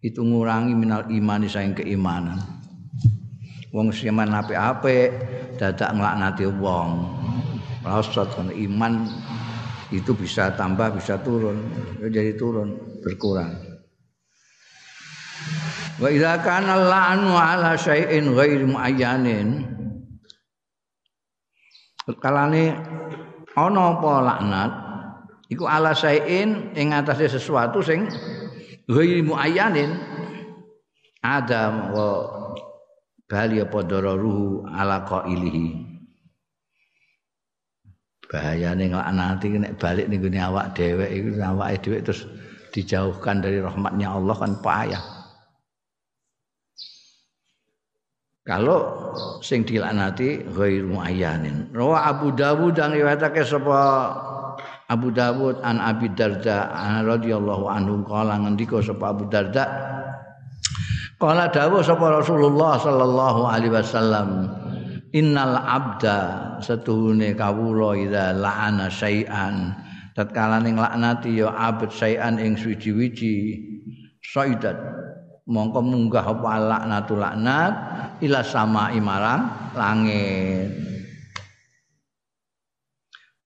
[0.06, 2.59] Itu ngurangi minal iman saing keimanan
[3.69, 5.10] wong siman apik-apik
[5.58, 6.89] dadak nglaknati wong.
[7.79, 8.93] Rasat iman
[9.89, 11.58] itu bisa tambah bisa turun.
[12.03, 13.55] Jadi turun berkurang.
[15.99, 19.67] Wa idza kana la'nu ala syai'in ghairi muayyanin
[22.17, 22.73] kalane
[23.53, 24.71] ana apa laknat?
[25.49, 28.10] Iku ala syai'in ing atase sesuatu sing
[28.89, 29.93] ghairi muayyanin.
[31.19, 32.38] Ada wa
[33.30, 35.86] bali apa dararuhu ala qailihi.
[38.30, 42.26] Bahayane nanti nek balik ning gone awak dhewek iku awake dhewek terus
[42.74, 45.04] dijauhkan dari rahmatnya Allah kan payah.
[48.46, 49.13] Kalau
[49.46, 53.78] sing dilaknati ghairu ayanin rawa Abu Dawud dan riwayatake sapa
[54.89, 56.65] Abu Dawud an Abi Darda
[57.06, 59.70] radhiyallahu anhu kala ngendika sapa Abu Darda
[61.19, 64.47] Kala dawuh sapa Rasulullah sallallahu alaihi wasallam
[65.12, 66.17] innal abda
[66.63, 69.75] setuhune kawula ida la'ana syai'an.
[70.15, 73.60] Tatkala ning laknati ya abd syai'an ing suci-wici
[74.23, 74.79] saidat
[75.43, 77.73] mongko munggah apa laknatul laknat
[78.23, 80.71] ila sama imarang langit.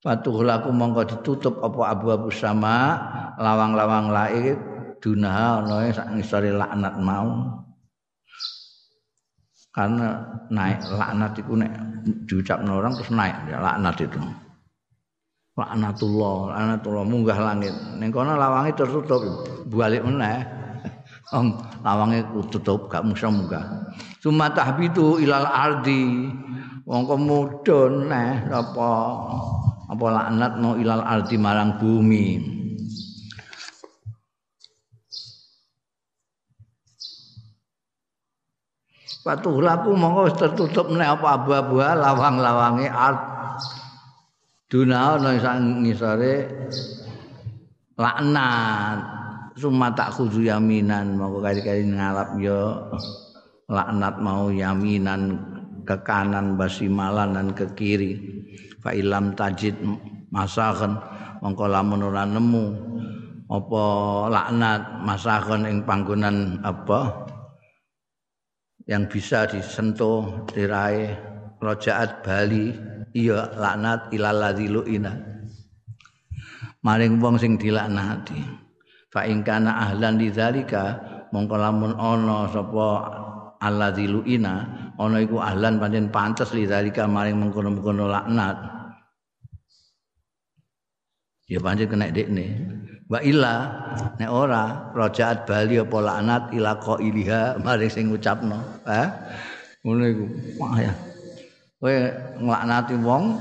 [0.05, 3.01] Fatuhlaku mongko ditutup apa abu-abu sama
[3.41, 4.62] lawang-lawang langit
[5.01, 7.62] dunaha ana sak ngisore laknat mau
[9.73, 10.21] karena
[10.53, 11.73] naik laknat itu nek
[12.29, 14.21] diucapno orang terus naik ya, laknat itu.
[15.57, 17.73] Laknatullah laknatullah munggah langit.
[17.97, 19.21] Ning kono lawange tertutup
[19.69, 20.45] balik meneh.
[21.38, 22.21] Om lawange
[22.53, 23.65] tutup gak musa munggah.
[24.21, 26.29] Cuma tahbitu ilal ardi.
[26.83, 28.89] Wong kemudun neh apa
[29.88, 32.25] apa laknat no ilal ardi marang bumi
[39.23, 43.23] Patuh laku mongko tertutup nek apa abu-abu lawang-lawange art.
[44.67, 46.36] Duna ana sak ngisore
[47.95, 48.99] laknat.
[49.55, 52.83] Suma tak kudu yaminan mongko kali-kali ngalap yo
[53.71, 55.39] laknat mau yaminan
[55.88, 58.19] ke kanan basimalan dan ke kiri.
[58.83, 59.79] Fa ilam tajid
[60.36, 60.99] masakan
[61.39, 62.65] mongko lamun ora nemu
[63.47, 63.83] apa
[64.27, 67.22] laknat masakan ing panggonan apa
[68.89, 71.15] yang bisa disentuh diraih
[71.63, 72.76] rojaat Bali
[73.15, 74.43] iya laknat ilal
[74.88, 75.34] ina
[76.84, 78.43] maring wong sing dilaknati.
[79.10, 81.00] Fa ing kana ahlan lidzalika
[81.32, 82.88] mongko lamun ana sapa
[83.63, 84.67] alladzilu ina
[85.00, 88.58] ana iku ahlan pancen pantes lidzalika maring mengkono-mengkono laknat.
[91.48, 92.48] Ya pancen kena dekne
[93.12, 93.56] wa illa
[94.16, 99.04] nek ora rajaat bali apa laknat ila qailiha mari sing ngucapno ha?
[99.84, 100.26] Ngono iku.
[100.63, 100.94] Wah ya.
[101.84, 101.96] Kowe
[102.39, 103.36] nglaknati wong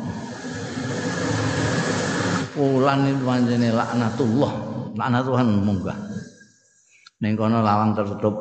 [2.50, 4.52] fulan itu panjene laknatullah.
[4.98, 5.98] Laknat Tuhan munggah.
[7.22, 8.34] Ning kono lawang tertutup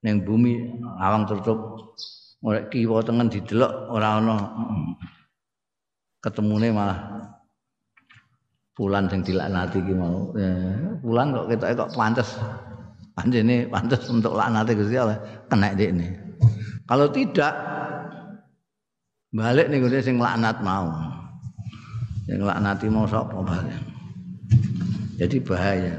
[0.00, 1.92] ning bumi lawang tertutup.
[2.42, 4.34] Ora kiwa tengen didelok ora ana
[6.24, 6.98] ketemune malah
[8.72, 10.32] Pulan sing dilaknati iki mau.
[10.32, 10.48] Ya,
[11.04, 12.40] pulan kok ketok kok pantes.
[13.12, 15.20] Panjene pantes untuk laknati Gusti Allah
[15.52, 16.08] kena ini.
[16.88, 17.52] Kalau tidak
[19.36, 20.88] balik nih gue sing laknat mau.
[22.24, 23.80] Yang laknati mau sapa balik.
[25.20, 25.94] Jadi bahaya.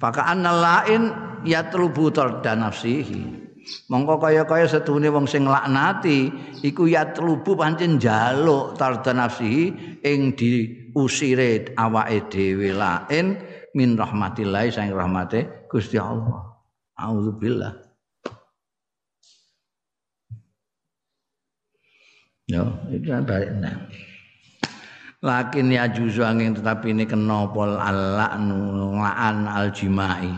[0.00, 1.12] Fakaan lain
[1.44, 3.43] ya telubu dan nafsihi.
[3.88, 6.28] Mongko kaya-kaya setune wong sing laknati
[6.60, 13.40] iku ya telubu pancen njaluk tarda nafsihi ing di usire awake dhewe lain
[13.72, 16.54] min rahmatillah sang rahmate Gusti Allah.
[16.94, 17.74] Auzubillah.
[22.44, 23.88] Yo, itu kan balik nah.
[25.24, 30.28] Lakin ya juzu angin tetapi ini kena pol al-la'nu la'an al-jimai.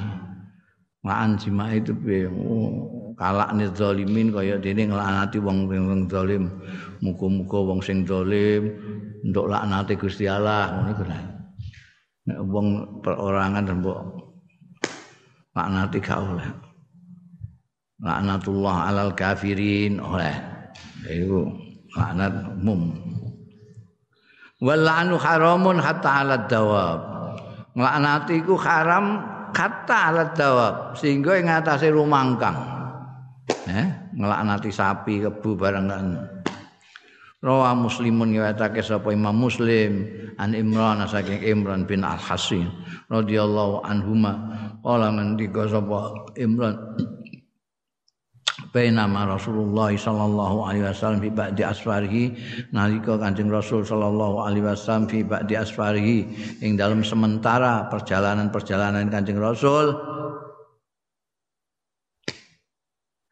[1.03, 1.93] La'an jimai itu
[2.31, 6.53] oh, kalak ni zalimin kaya dene nglaknati wong wong zalim.
[7.01, 8.77] Muga-muga wong sing zalim
[9.25, 10.77] untuk laknate Gusti Allah.
[10.77, 11.25] Ngono iku nek.
[12.45, 12.67] Wong
[13.01, 14.01] perorangan mbok
[15.57, 16.49] laknati gak oleh.
[18.05, 20.37] Laknatullah alal kafirin oleh.
[21.09, 21.49] Iku
[21.97, 22.93] laknat umum.
[24.61, 27.01] Wal la'nu haramun hatta ala dawab.
[27.77, 29.21] Nglaknati iku haram
[29.53, 30.75] kata ala dawab.
[30.97, 32.76] Sehingga ing atase rumangkang
[33.67, 35.87] eh nglaknati sapi kebu barang
[37.47, 40.09] Rawa Muslimun riwayatake sapa Imam Muslim
[40.41, 42.67] an Imran saking Imran bin Al Hasin
[43.13, 44.35] radhiyallahu anhuma.
[44.81, 46.75] Kala ngendika sapa Imran
[48.75, 52.25] Bainama Rasulullah sallallahu alaihi wasallam fi ba'di asfarihi
[52.77, 56.19] nalika Kanjeng Rasul sallallahu alaihi wasallam fi ba'di asfarihi
[56.61, 59.97] ing dalam sementara perjalanan-perjalanan Kanjeng Rasul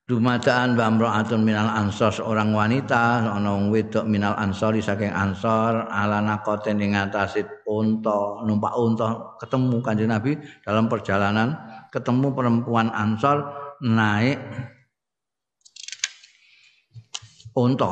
[0.05, 6.93] Dumadaan bamro'atun minal ansor seorang wanita ana wedok minal ansori saking ansor ala nakoten ing
[6.93, 11.57] atase unta numpak unta ketemu Kanjeng Nabi dalam perjalanan
[11.89, 13.49] ketemu perempuan ansor
[13.81, 14.37] naik
[17.57, 17.89] unta.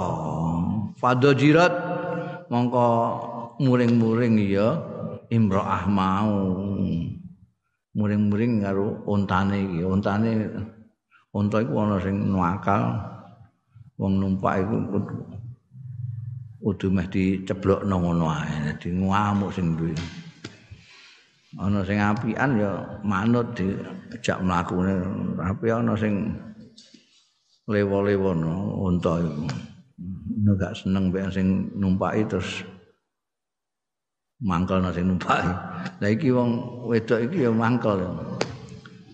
[1.16, 1.72] Jirat
[2.52, 2.88] mongko
[3.56, 4.68] muring-muring ya
[5.32, 6.60] imro'ah mau.
[7.96, 10.32] Muring-muring karo untane iki untane
[11.32, 12.92] unta iku ana sing nuakal
[13.96, 14.76] wong numpak iku
[16.62, 19.96] kudu meh diceblokno ngono ae dadi ngamuk sing duwe.
[21.58, 22.70] Ana sing apian ya
[23.02, 24.94] manut diajak mlakune
[25.36, 26.36] tapi ana sing
[27.66, 28.54] lewo-lewo no
[28.86, 29.48] unta iku.
[30.42, 32.62] Nek gak seneng mbek sing numpaki terus
[34.42, 35.50] mangkel sing numpaki
[36.02, 36.50] lah iki wong
[36.86, 38.04] wedok iki ya mangkel.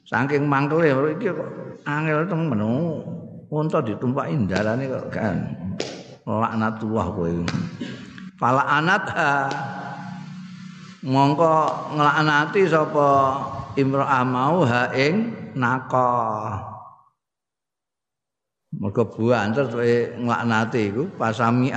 [0.05, 2.63] Saking mangkel iki kok angel temen
[3.49, 5.37] unta ditumpaki ndarane kok kan?
[6.29, 7.31] Laknatullah kowe.
[8.37, 9.03] Fala anat
[11.03, 11.55] mongko
[11.95, 13.09] nglaknati sapa
[13.79, 16.11] imra'ah mau ha ing naka
[18.77, 21.73] mergo buanter kowe nglaknati iku pasami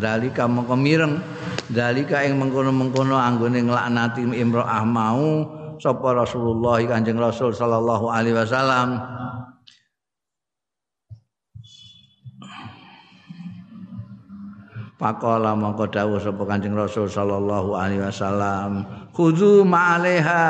[0.00, 1.22] dalika mongko mireng
[1.70, 5.46] dalika ing mengkono-mengkono anggone nglaknati imra'ah mau
[5.78, 8.98] sapa Rasulullah Kanjeng Rasul sallallahu alaihi wasallam
[15.04, 20.44] Pakola mongko dawuh sapa Kanjeng Rasul sallallahu alaihi wasallam, "Khudzu ma'alaiha."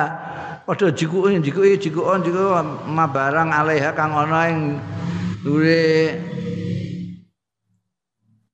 [0.63, 2.55] Padha jikuke jikuke jikukon jiku
[2.87, 4.79] ma barang alaiha kang ana ing
[5.43, 6.15] dure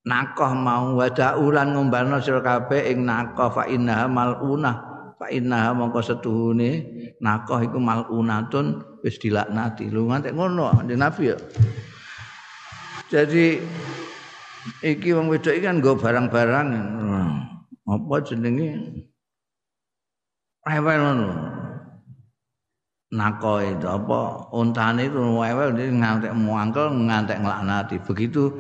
[0.09, 0.97] nakoh mau.
[0.97, 4.77] Wada ulan ngombarno sira kabeh ing nakoh fa innaha malunah.
[5.21, 6.71] Fa innaha mongko setuhune
[7.21, 9.93] nakoh iku malunatun wis dilaknati.
[9.93, 11.37] Lu ngantek ngono Nabi ya.
[13.13, 13.61] Jadi
[14.85, 16.69] iki wong wedok iki kan nggo barang-barang.
[17.91, 18.71] Apa jenenge?
[20.63, 21.31] Rewel ngono.
[23.11, 24.47] Nako itu apa?
[24.55, 28.55] Untane itu rewel ngantek muangkel ngantek nglaknati begitu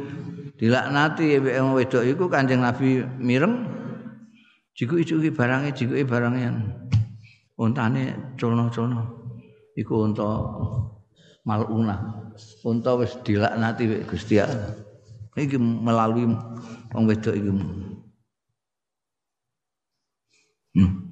[0.58, 3.64] dilaknati wong wedok iku Kanjeng Nabi mireng
[4.74, 6.50] jiku-jiku barangnya jiku barangnya.
[7.60, 9.00] Untane cono-cono
[9.78, 10.28] iku unta
[11.46, 11.96] maluna.
[12.66, 14.89] Unta wis dilaknati Gusti Allah
[15.38, 16.26] iki melalui
[16.90, 17.50] wong wedok iki.
[20.70, 21.10] Hmm.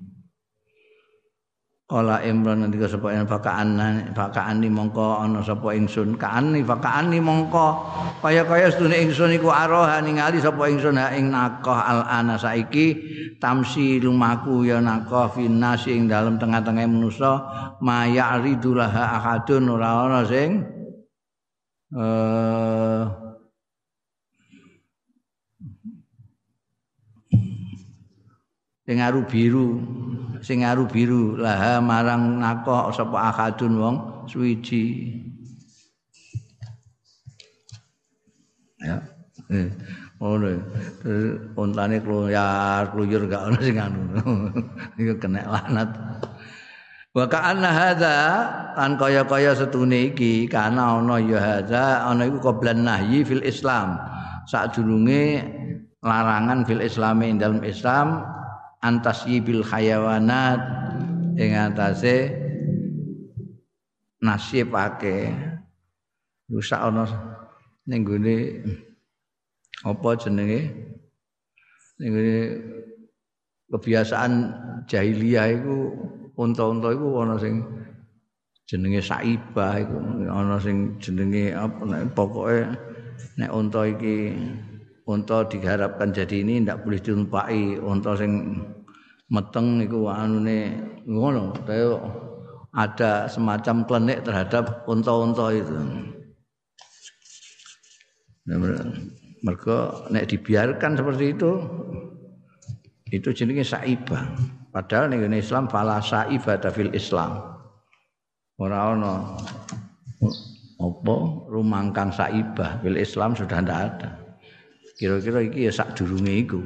[1.89, 3.81] Kala Imran nanti sapa yen bakaan
[4.13, 6.21] bakaan ni mongko ana sapa ingsun.
[6.21, 7.81] Kaani bakaan ni mongko.
[8.21, 11.01] Kaya-kaya sedune ingsun iku aroha ningali sapa ingsun.
[11.01, 12.93] Ha ing nakoh al ana saiki
[13.41, 17.33] tamsi lumaku ya nakoh finas ing dalem tengah-tengah manusa
[17.81, 20.61] maya ridulah akadun ora ana sing
[21.97, 23.28] eh
[28.89, 29.77] sing aru biru
[30.41, 31.39] sing aru biru.
[31.39, 33.97] Lah marang nako sapa akadun wong
[34.31, 35.15] suwiji.
[38.81, 39.03] Ya
[39.51, 39.69] eh
[40.19, 40.57] ngono.
[41.59, 44.01] Ontane kluyar kluyur gak ono sing anu.
[45.01, 45.91] Iku kena lanat.
[47.13, 48.17] Wa ka'anna hadza
[48.79, 53.99] kan kaya-kaya setune iki kana ana ya hadza ana iku qoblan nahyi fil islam.
[54.47, 55.43] Sadurunge
[56.05, 58.38] larangan fil islami dalam islam
[58.83, 60.61] antasyibil hayawanat
[61.39, 62.31] ing atase
[64.23, 65.31] nasibake
[66.51, 67.05] rusak ana
[67.87, 68.37] ning gone
[69.87, 70.61] apa jenenge?
[71.99, 72.11] Ning
[73.71, 74.33] kebiasaan
[74.89, 75.77] jahiliyah iku
[76.39, 77.63] unta-unta iku ana sing
[78.69, 79.97] jenenge saibah iku
[80.31, 82.65] ana sing jenenge apa nek pokoke
[83.39, 84.35] nek unta iki
[85.09, 88.61] unta diharapkan jadi ini ndak boleh dinumpaki unta sing
[89.33, 90.77] meteng iku anune
[91.09, 91.57] ngono.
[91.65, 91.97] Kaya
[92.77, 95.73] ada semacam klenik terhadap unta-unta itu.
[99.41, 101.51] Mereka nek dibiarkan seperti itu
[103.09, 104.29] itu jenenge saibah.
[104.69, 107.57] Padahal ning Islam fala saibah fil Islam.
[108.61, 109.39] Ora ana
[110.79, 111.17] apa
[111.49, 114.18] rumangkang saibah fil Islam sudah ndak ada
[114.99, 116.59] Kira-kira iki ya sak durunge iku.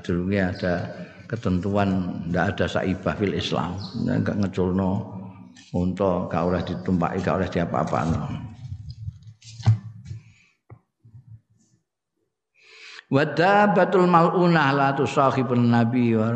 [0.00, 0.88] Durunge ada
[1.28, 3.76] ketentuan ndak ada saibah fil Islam.
[4.08, 5.20] Enggak ngeculno
[5.76, 8.20] unta gak oleh ditumpaki, gak oleh diapa-apano.
[13.08, 16.28] Wadabatul malunah la tusahibun nabi wa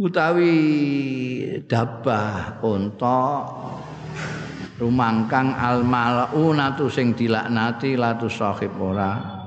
[0.00, 0.56] utawi
[1.68, 3.20] dabah unta
[4.80, 9.38] rumangkang al malunatu sing dilaknati latu sahib ora.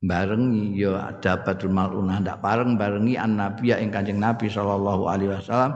[0.00, 5.72] Barengi ya dapatul malunah ndak bareng barengi an nabi ing kanjeng nabi sallallahu alaihi wasallam.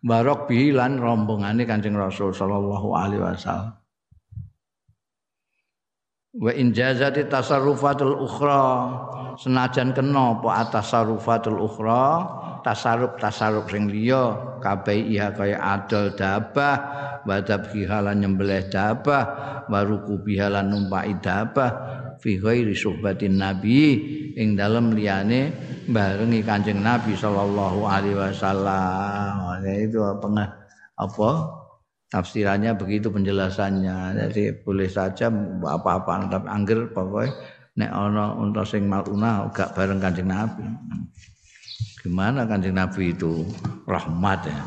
[0.00, 3.76] Barok bihi lan rombongane kanjeng rasul sallallahu alaihi wasallam.
[6.30, 8.62] Wa in jazati tasarrufatul ukhra
[9.36, 12.06] senajan kena apa atasarrufatul ukhra
[12.62, 16.76] tasarruf tasarruf sing liya kabeh iya kaya adol dabah
[17.24, 19.24] wadab halan nyembelih dabah
[19.68, 21.70] waruku bihalan numpai dabah
[22.20, 24.00] fi ghairi suhbatin nabi
[24.36, 25.52] ing dalem liyane
[25.90, 29.58] barengi Kanjeng Nabi sallallahu alaihi wasallam.
[29.66, 30.26] itu apa
[30.94, 31.30] apa?
[32.10, 34.18] Tafsirannya begitu penjelasannya.
[34.18, 35.30] Jadi boleh saja
[35.62, 37.30] apa-apa tapi angger pokoknya
[37.78, 40.66] nek ana unta sing maluna gak bareng Kanjeng Nabi
[42.00, 43.44] gimana Kanjeng Nabi itu?
[43.84, 44.62] Rahmat ya.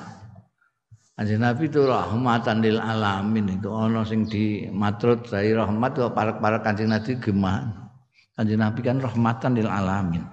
[1.13, 3.57] Kanjeng Nabi itu rahmatan lil alamin.
[3.57, 7.91] Itu ana sing di matrut dari rahmat kok para-para Kanjeng Nabi gimana?
[8.33, 10.25] Kanjeng Nabi kan rahmatan lil alamin.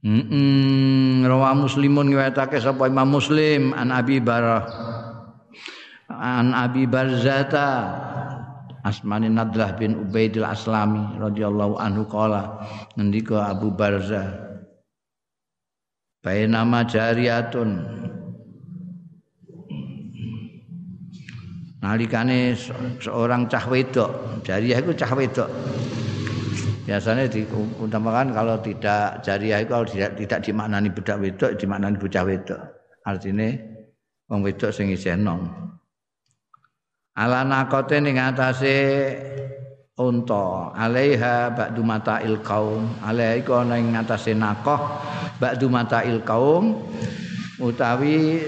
[0.00, 4.64] -mm, rawa muslimun ngewetake sapa Imam Muslim an Abi Barah
[6.08, 7.68] an Abi Barzata
[8.80, 12.64] Asmani Nadlah bin Ubaidil Aslami radhiyallahu anhu qala
[12.96, 14.50] ngendika Abu Barza
[16.24, 17.70] nama jariyatun.
[21.80, 22.52] Nalikane
[23.00, 25.48] seorang cah wedok jariyah itu cah wedok.
[26.84, 32.60] Biasanya diutamakan kalau tidak jariah itu kalau tidak tidak dimaknani budak wedok dimaknani bocah wedok.
[33.06, 33.48] Artinya
[34.28, 35.16] wong wedok sing isih
[37.20, 38.76] ala nakote ning atase
[40.00, 40.72] unta.
[40.72, 42.88] Alaiha ba'du mata'il qaum.
[43.04, 44.80] Alaiha iku ana ing atase nakoh
[45.36, 46.80] ba'du mata'il qaum.
[47.60, 48.40] Utawi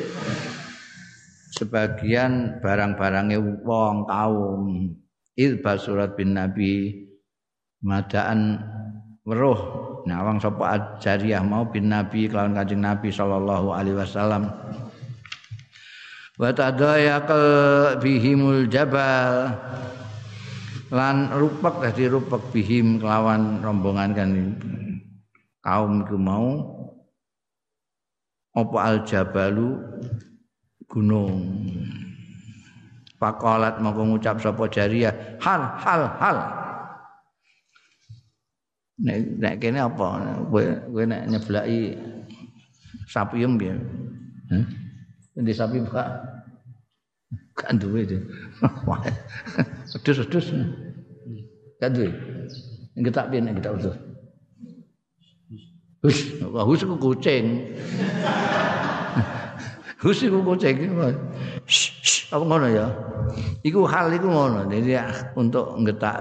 [1.52, 4.62] sebagian barang-barangnya wong kaum.
[5.36, 7.04] Ilba surat bin nabi
[7.84, 8.56] madaan
[9.28, 9.84] weruh.
[10.02, 14.50] Nawang sapa jariyah mau bin nabi kelawan kanjeng nabi sallallahu alaihi wasallam
[16.40, 19.52] wa tadayaqal bihimul jabal.
[20.92, 24.30] Lan rupak dadi rupak bihim kelawan rombongan kan
[25.64, 26.60] kaum ku mau
[28.52, 29.80] apa al jabalu
[30.84, 31.64] gunung.
[33.16, 36.38] Pakolat mau ngucap sapa jariyah hal hal hal.
[39.00, 40.08] Nek nek kene apa?
[40.52, 41.96] Kowe nek nyeblaki
[43.08, 43.74] sapi em piye
[44.52, 44.81] Hah?
[45.32, 46.04] Endi sapi buka
[47.56, 48.20] kan duwe itu.
[49.90, 50.46] Sedus sedus.
[51.80, 52.10] Kan duwe.
[52.96, 53.96] Ngetak piye nek ngetak udus.
[56.02, 57.44] Hus, hus ku kucing.
[60.02, 60.76] Hus ku kucing.
[62.32, 62.90] Apa ngono ya?
[63.62, 64.66] Iku hal iku ngono.
[64.66, 64.98] Jadi
[65.38, 66.18] untuk ngetak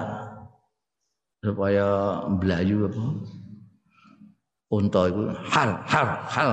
[1.42, 3.04] supaya mblayu apa
[4.72, 6.50] unta itu hal hal hal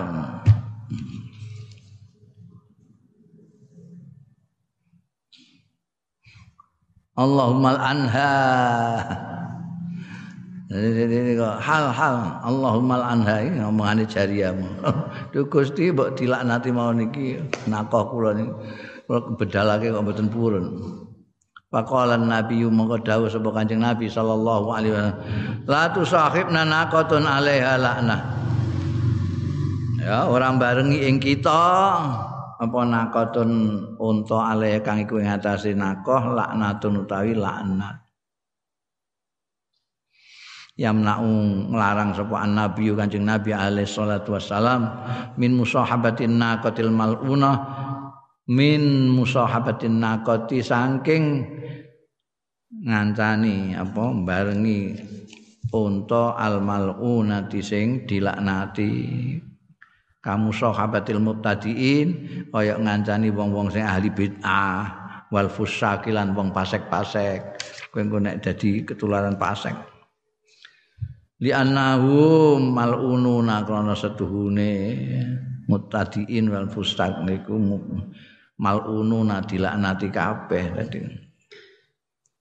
[7.18, 8.34] Allahumma anha
[10.68, 14.68] jadi hal hal Allahumma anha ini ngomongane jariyamu
[15.32, 18.52] Duh Gusti mbok dilaknati mau niki nakoh kula niki.
[19.08, 20.66] Kula bedalake kok mboten purun.
[21.72, 25.16] Faqala Nabi mongko dawuh sapa Kanjeng Nabi sallallahu alaihi wasallam.
[25.68, 28.20] La tusahibna naqatun alaiha laknah.
[30.04, 31.64] Ya orang barengi ing kita
[32.58, 33.50] apa naqatun
[34.02, 38.02] unta alaiha kang iku ing atase nakoh laknatun utawi laknat.
[40.78, 41.30] Yamna'u
[41.74, 44.86] nglarang sapa nabi Kanjeng Nabi alaihi salatu wassalam
[45.34, 47.56] min musahabatin naqatil mal'unah
[48.46, 51.50] min musahabatin naqati saking
[52.78, 54.94] ngancani apa barengi
[55.74, 58.92] unta al malunati sing dilaknati
[60.28, 62.08] kamu sahabatil mubtadiin
[62.52, 67.56] kaya ngancani wong-wong sing ahli bid'ah wal fusakilan wong pasek-pasek
[67.88, 69.72] kowe engko nek dadi ketularan pasek
[71.40, 74.72] li annahu malununa krana setuhune
[75.64, 77.56] mutadiin wal fusak niku
[78.58, 80.98] malununa dilaknati kabeh tadi.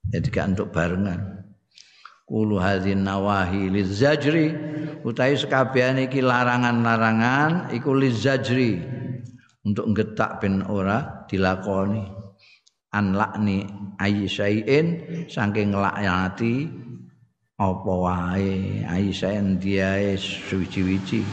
[0.08, 1.37] Jadi gak untuk barengan.
[2.28, 4.52] Kulu nawahi lizajri.
[5.00, 8.84] Utawi sekabehane iki larangan-larangan iku lizajri.
[9.64, 12.04] Untuk ngetak ben ora dilakoni.
[12.92, 13.64] An lakni
[13.96, 14.86] ayyaiin
[15.28, 16.68] saking nglaknati
[17.56, 21.24] apa wae ayyaiin diae suci-wici.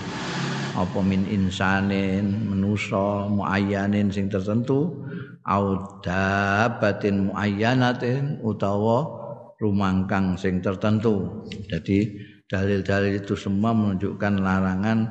[0.79, 4.95] Apa min insanin menusa muayyanin sing tertentu
[5.43, 5.63] au
[6.03, 9.24] dabatin muayyanatin utawa
[9.59, 11.45] rumangkang sing tertentu.
[11.71, 12.11] Jadi
[12.45, 15.09] dalil-dalil itu semua menunjukkan larangan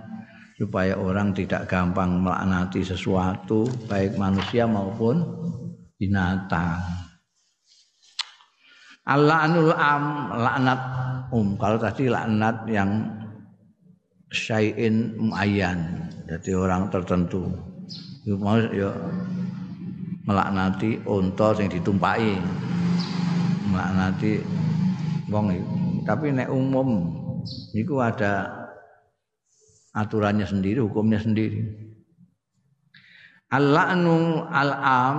[0.54, 5.26] supaya orang tidak gampang melaknati sesuatu baik manusia maupun
[5.98, 6.78] binatang.
[9.04, 10.80] Al-la'nul am laknat
[11.28, 11.60] um.
[11.60, 13.04] Kalau tadi laknat yang
[14.32, 16.08] syai'in muayyan.
[16.24, 17.44] Jadi orang tertentu.
[18.24, 18.88] Mau ya
[20.24, 22.40] melaknati unta sing ditumpaki.
[23.74, 24.38] Melaknati
[25.26, 25.46] wong
[26.06, 27.10] Tapi nek umum
[27.74, 28.64] itu ada
[29.98, 31.58] aturannya sendiri, hukumnya sendiri.
[33.50, 35.18] Al-la'nu al-am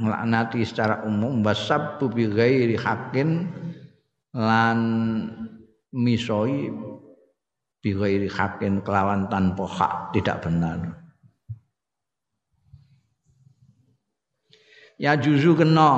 [0.00, 3.50] melaknati secara umum wasabbu bi ghairi haqqin
[4.32, 4.78] lan
[5.92, 6.70] misoi
[7.82, 10.78] bi ghairi haqqin kelawan tanpa hak tidak benar.
[15.00, 15.90] Ya juzu kena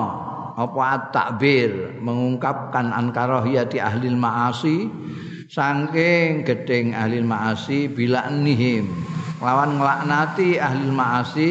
[0.57, 4.90] apa at-takbir mengungkapkan ankarahiyati ahli ma'asi
[5.48, 8.88] saking gedeng ahli ma'asi bila nihim.
[9.42, 11.48] Lawan nglaknati ahli ma'asi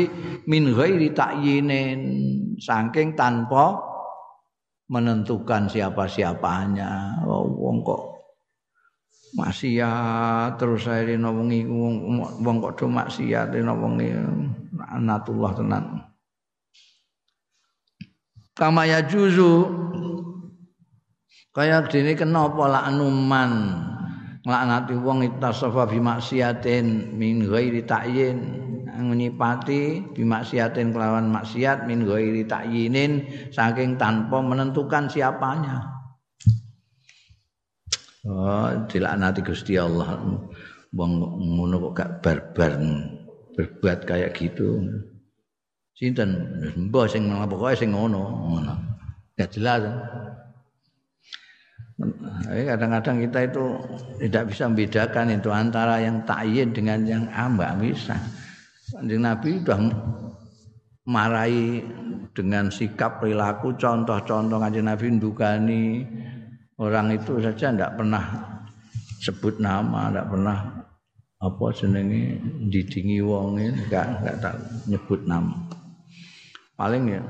[0.47, 1.99] min ghairi ta'yinin
[2.57, 3.77] saking tanpa
[4.91, 7.23] menentukan siapa-siapanya.
[7.27, 8.11] Oh, wong kok
[9.31, 14.11] maksiat terus saya wengi wong kok do maksiat wengi
[14.91, 16.03] anatullah tenan
[18.61, 19.65] kama ya juzu
[21.49, 23.51] kaya dene kena apa laknuman
[24.45, 28.61] nglaknati wong itasafa bi maksiatin min ghairi ta'yin
[29.01, 35.97] nyipati bi maksiatin kelawan maksiat min ghairi ta'yinin saking tanpa menentukan siapanya
[38.21, 40.13] Oh, dilaknati Gusti Allah.
[40.93, 41.11] Wong
[41.57, 42.77] ngono kok gak barbar
[43.57, 44.77] berbuat kayak gitu.
[45.95, 46.29] Sinten
[46.89, 48.73] mbah sing pokoke sing ngono, ngono.
[49.37, 49.81] Gak jelas.
[52.41, 53.63] kadang-kadang kita itu
[54.25, 58.17] tidak bisa membedakan itu antara yang takyin dengan yang amba bisa.
[58.91, 59.79] Kanjeng Nabi sudah
[61.05, 61.85] marahi
[62.33, 66.03] dengan sikap perilaku contoh-contoh kanjeng Nabi ndukani
[66.81, 68.23] orang itu saja tidak pernah
[69.21, 70.57] sebut nama, tidak pernah
[71.41, 72.37] apa jenenge
[72.69, 74.55] didingi wong enggak enggak tak
[74.89, 75.80] nyebut nama.
[76.81, 77.21] Paling ya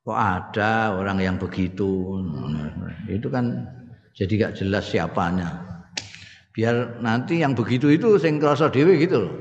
[0.00, 2.16] kok ada orang yang begitu.
[3.04, 3.68] Itu kan
[4.16, 5.60] jadi gak jelas siapanya.
[6.56, 9.34] Biar nanti yang begitu itu sing krasa dhewe gitu loh.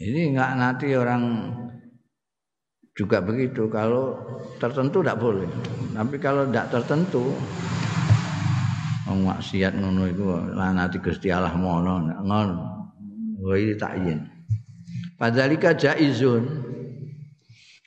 [0.00, 1.52] Ini nggak nanti orang
[2.96, 3.68] juga begitu.
[3.68, 4.16] Kalau
[4.56, 5.48] tertentu tidak boleh.
[5.92, 7.36] Tapi kalau tidak tertentu
[9.12, 10.24] maksiat ngono itu
[10.56, 12.88] nanti Gusti Allah mono ngono.
[13.44, 14.32] Wa takyin
[15.20, 16.72] padalika jaizun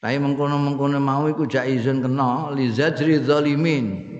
[0.03, 4.13] tapi mengkono-mengkono mau iku jaizun kena li zajri zalimin.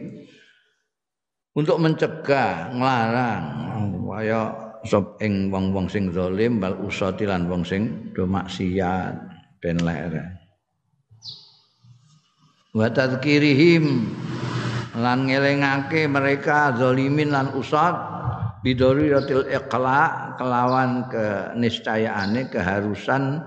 [1.56, 3.44] Untuk mencegah nglarang
[4.16, 4.56] kaya
[4.88, 9.12] sop ing wong-wong sing zalim bal usati lan wong sing do maksiat
[9.60, 10.24] ben lere.
[12.72, 14.08] Wa tadzkirihim
[14.96, 17.96] lan ngelingake mereka zalimin lan usat
[18.64, 23.44] bidoriyatil iqla kelawan keniscayaane keharusan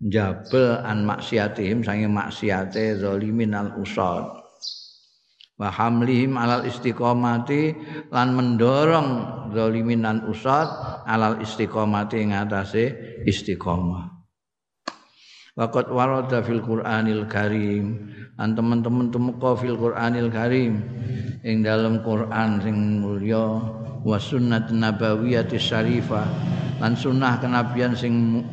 [0.00, 4.44] jabel an maksiatihim sange maksiate zalimin al usad.
[5.56, 7.72] Wa hamlihim alal istiqomati
[8.12, 9.08] lan mendorong
[9.56, 10.68] zalimin lan usad
[11.08, 12.92] alal istiqomati ing atase
[13.24, 14.12] istiqomah.
[15.56, 20.84] Waqat warada fil Qur'anil Karim an teman-teman tumeka fil Qur'anil Karim
[21.40, 23.64] ing dalam Qur'an sing mulya
[24.04, 26.28] wa sunnat nabawiyatis syarifah
[26.84, 28.44] lan sunnah kenabian sing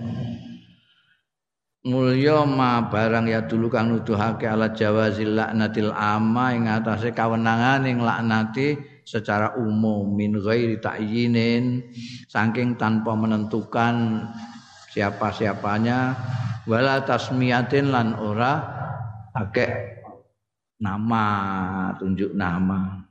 [1.84, 8.00] mulya ma barang ya dulu kang nuduhake ala jawazil laknatil amma ing atase kawenangan ing
[8.00, 11.84] laknati secara umum min ghairi ta'yinin
[12.32, 14.24] saking tanpa menentukan
[14.96, 16.16] siapa-siapanya
[16.64, 18.64] wala tasmiyatin lan ora
[19.36, 20.00] akeh
[20.80, 21.26] nama
[22.00, 23.04] tunjuk nama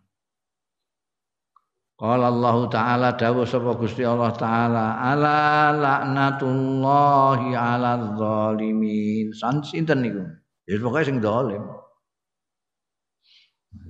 [2.03, 9.31] Qala Allah Ta'ala dawuh sapa Gusti Allah Ta'ala ala laknatullahi ala zalimin.
[9.31, 10.27] San sinten niku?
[10.67, 11.63] Ya pokoke sing zalim.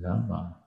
[0.05, 0.61] Apa?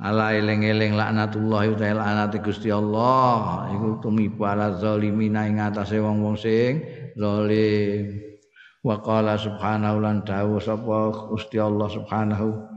[0.00, 6.80] Ala eling-eling laknatullahi ta'ala laknati Gusti Allah iku tumiba ala zalimin ing atase wong-wong sing
[7.20, 8.16] zalim.
[8.80, 12.75] Wa qala subhanahu lan dawuh sapa Gusti Allah subhanahu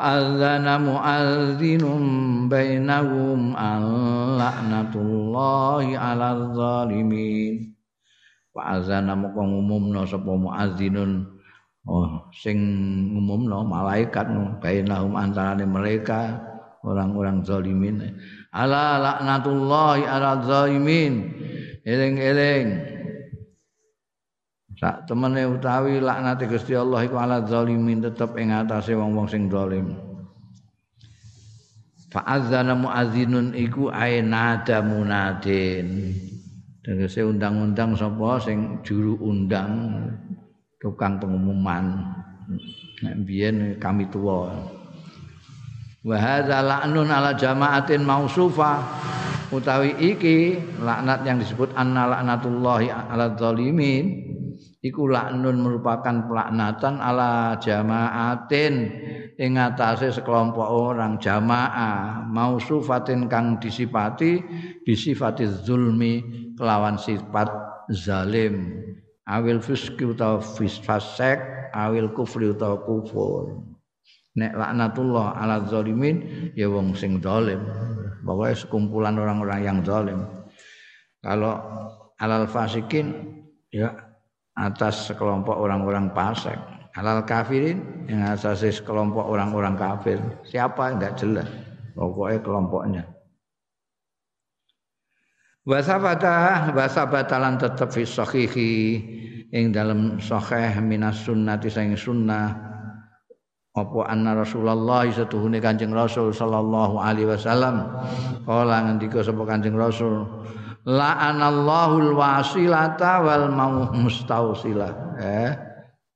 [0.00, 2.04] adzana muadzinun
[2.48, 3.52] bainahum
[4.40, 7.76] la'natullahi 'alal zalimin.
[8.56, 11.28] Wa adzana moko ngumumna sapa muadzinun?
[11.82, 12.56] Oh sing
[13.12, 14.30] ngumumno malaikat
[14.62, 16.40] bainahum antarane mereka
[16.80, 18.16] orang-orang zalimin.
[18.54, 21.32] Ala la'natullahi 'alal zalimin.
[21.82, 22.91] Eling-eling
[24.82, 29.94] sak temene utawi laknate Gusti Allah iku ala zalimin tetep ing atase wong-wong sing zalim
[32.12, 36.12] Fa'adzana muazzinun iku ainada munadin.
[36.84, 39.96] Tegese undang-undang sapa sing juru undang
[40.76, 42.04] tukang pengumuman.
[43.00, 44.52] Nek biyen kami tua.
[46.04, 48.84] Wa hadza la'nun ala jama'atin mausufa
[49.48, 54.31] utawi iki laknat yang disebut anna laknatullahi ala zalimin
[54.82, 58.74] iku laknun merupakan pelaknatan ala jamaatin
[59.38, 62.26] ing atase sekelompok orang jamaah.
[62.26, 64.42] Mausufatin kang disipati
[64.82, 66.20] bisifati zulmi
[66.58, 67.48] kelawan sifat
[67.94, 68.82] zalim.
[69.22, 73.62] Awil fiski utawa fasek awil kufri utawa kufur.
[74.34, 77.62] Nek laknatullah ala zalimin ya wong sing zalim.
[78.22, 80.26] Pokoknya sekumpulan orang-orang yang zalim.
[81.22, 81.54] Kalau
[82.18, 83.14] alal fasikin
[83.70, 83.94] ya
[84.56, 86.60] atas sekelompok orang-orang fasik
[86.92, 90.20] halal kafirin yang asasi sekelompok orang-orang kafir.
[90.44, 90.96] Siapa?
[90.96, 91.48] Enggak jelas.
[91.96, 93.02] Pokoknya kelompoknya.
[95.62, 98.72] Wasabata wasabata lan tetep fi sahihi.
[99.52, 102.72] Ing dalam sahih minas sunnati sing sunnah.
[103.72, 107.88] Apa anna Rasulullah satuhune Kanjeng Rasul sallallahu alaihi wasallam?
[108.44, 110.28] Kala ngendika sapa Kanjeng Rasul
[110.82, 113.46] la'anallahu alwasilata wal
[113.94, 115.50] mustausilah eh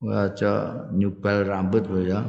[0.03, 2.21] waca nyubal rambut ya.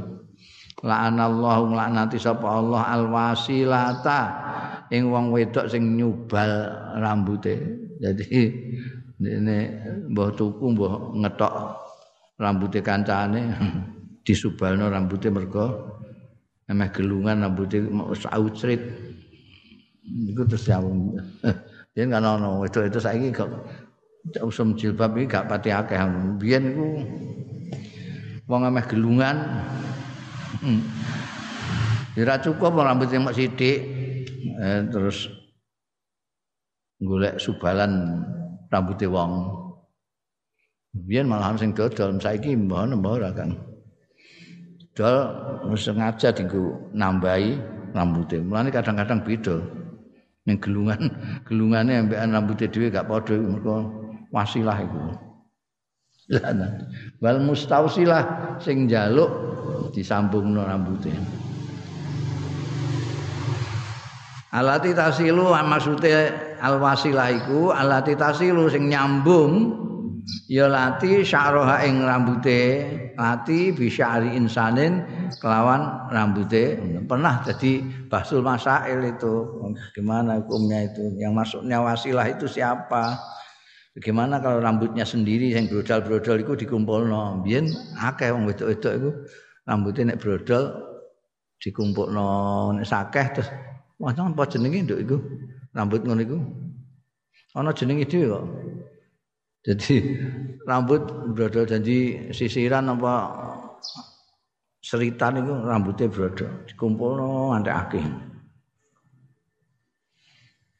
[0.78, 4.20] La'anallahu laknati sapa Allah alwasilata
[4.94, 6.70] ing wong wedok sing nyubal
[7.02, 7.58] rambute
[7.98, 8.24] jadi
[9.18, 9.58] ini
[10.14, 11.54] mbah tuku mbah ngetok
[12.38, 13.42] rambute kancane.
[14.28, 15.66] Disubalno rambute mergo
[16.68, 17.80] emeh gelungan rambute
[18.12, 18.76] saucrit
[20.04, 20.84] iku terus ya
[21.98, 23.50] Yen kan ono wedok itu saiki kok
[24.46, 25.98] usum jilbab iki gak pati akeh.
[26.38, 26.86] Biyen iku
[28.46, 29.34] wong ameh gelungan.
[30.62, 30.86] Hmm.
[32.14, 33.82] Ora cukup rambut yang sithik
[34.62, 35.26] eh, terus
[37.02, 38.22] golek subalan
[38.70, 39.32] rambutnya wong.
[40.94, 43.58] Biyen malahan sing dodol saiki mbah mbah ora kan.
[44.94, 47.58] Dol sengaja dienggo nambahi
[47.90, 48.38] rambutnya.
[48.38, 49.77] Mulane kadang-kadang beda.
[50.48, 51.12] Ning gelungan
[51.44, 53.92] gelungane ambekan rambute dhewe gak padha mergo
[54.32, 55.00] wasilah iku.
[56.32, 56.88] Lan
[57.20, 59.28] wal mustausilah sing njaluk
[59.92, 61.12] disambungno rambute.
[64.48, 66.32] Alati tasilu maksude
[66.64, 69.84] al wasilah iku alati tasilu sing nyambung
[70.48, 72.60] ya lati sya'roha ing rambute
[73.16, 75.04] lati bisyari insanin
[75.40, 76.76] kelawan rambute.
[77.08, 79.60] Pernah jadi basul masail itu.
[79.96, 81.16] Gimana hukumnya itu?
[81.16, 83.16] Yang masuknya wasilah itu siapa?
[83.96, 89.10] Bagaimana kalau rambutnya sendiri yang brodol-brodol itu dikumpul no biyen akeh wong wedok-wedok itu.
[89.68, 90.20] Rambutnya nek
[91.58, 92.28] dikumpul no
[92.72, 93.48] nek sakeh terus
[93.98, 95.16] macam apa jenenge nduk iku?
[95.74, 96.38] Rambut ngono iku?
[97.58, 98.44] Ana jenenge dhewe kok
[99.66, 99.94] jadi
[100.64, 101.02] rambut
[101.34, 103.14] brodol janji sisiran apa
[104.78, 107.18] seritan itu rambutnya brodol dikumpul
[107.52, 108.06] nganti akeh.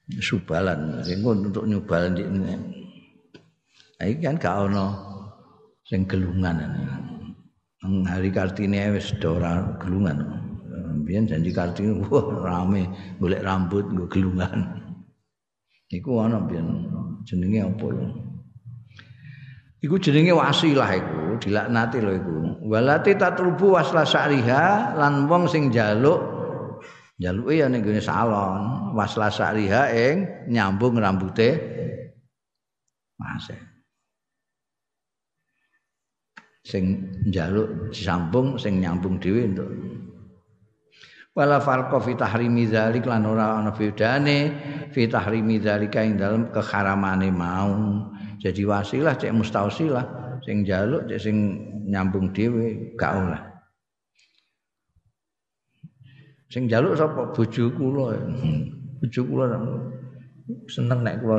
[0.09, 2.57] Subalan, sehingga untuk nyubal di ini.
[4.01, 4.87] Ini kan gak ono
[5.85, 6.57] sing gelungan.
[8.09, 10.17] Hari Kartini wis ora gelungan.
[11.05, 12.89] Biyen janji Kartini wah rame
[13.21, 14.81] golek rambut nggo gelungan.
[15.93, 16.89] Iku ana biyen
[17.29, 18.09] jenenge apa ya?
[19.79, 22.37] Iku jenenge wasilah iku, dilaknati lho iku.
[22.67, 26.19] Walati tatlubu wasla sa'riha lan wong sing njaluk
[27.19, 30.17] njaluke ya ning gone salon, wasla sa'riha ing
[30.51, 31.51] nyambung rambute
[33.23, 33.55] mase.
[36.67, 39.71] Sing njaluk disambung, sing nyambung dhewe entuk.
[41.39, 44.39] Wala farqa fi tahrimi dzalik lan ora ana bedane
[44.91, 47.73] fi tahrimi dzalika ing dalem keharamane mau.
[48.39, 50.07] Jadi wasilah cek mustausilah.
[50.47, 51.37] Sing jaluk cek sing
[51.91, 53.43] nyambung dhewe gak oleh.
[56.49, 57.35] Sing jaluk sapa?
[57.35, 58.15] Bojo kula.
[59.03, 59.45] Bojo kula
[60.71, 61.39] seneng nek kula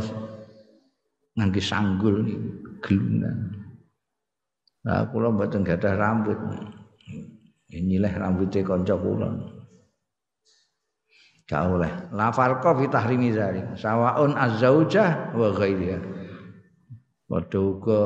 [1.34, 2.22] ngangge sanggul
[2.84, 3.58] gelungan
[4.86, 6.38] nah kula mboten gadah rambut.
[7.70, 9.30] Nyileh rambutnya kanca kula.
[11.47, 11.91] Gak oleh.
[12.14, 13.66] La farqa fi tahrimi zalik.
[13.80, 16.18] Sawaun azzaujah wa ghairiha
[17.30, 18.02] padha uga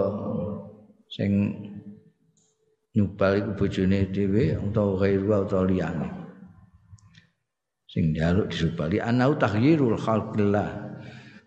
[1.08, 1.32] sing
[2.92, 6.08] nyubal iku bojone dhewe utawa ghairu utawa liyane
[7.88, 10.70] sing njaluk disubali anau tahyirul khalqillah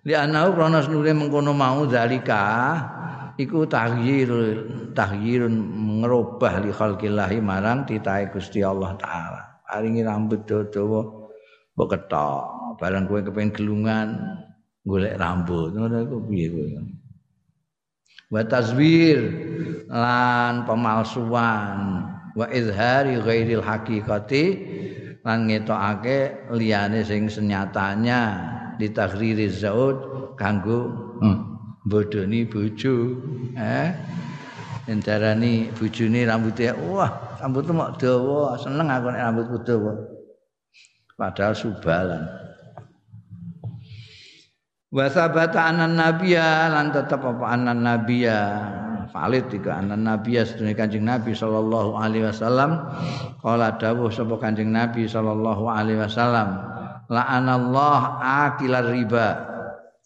[0.08, 2.42] li anau krana senure mengkono mau zalika
[3.36, 5.54] iku tahyirul tahyirun
[6.00, 9.42] ngerubah li khalqillahi marang titahe Gusti Allah taala.
[9.66, 11.00] Paringi rambut dawa
[11.76, 12.44] mbok ketok.
[12.80, 14.08] Barang kowe kepengin gelungan
[14.84, 15.76] golek rambut.
[15.76, 16.66] Ngono iku piye kowe?
[18.26, 19.22] Wa tazwir
[19.86, 24.44] lan pemalsuan wa izhari ghairil haqiqati
[25.22, 28.20] lan ngetokake liyane sing senyatanya
[28.82, 29.96] ditaghriri zaud
[30.34, 30.90] kanggo
[31.22, 31.38] hmm.
[31.86, 33.14] bodoni bojo
[33.54, 33.94] eh
[34.90, 37.10] entarani bojone rambutnya wah
[37.42, 39.92] rambutmu mok dawa seneng aku nek rambutku dawa
[41.18, 42.22] padahal subalan
[44.92, 48.40] wa sabata anan nabiyya lan tetep apa anan nabiyya?
[49.06, 52.90] Valid tiga anan nabiyya sedune kanjeng nabi sallallahu alaihi wasallam.
[53.38, 56.58] Kala dawuh sapa kanjeng nabi sallallahu alaihi wasallam
[57.06, 59.28] la'anallah akilar riba.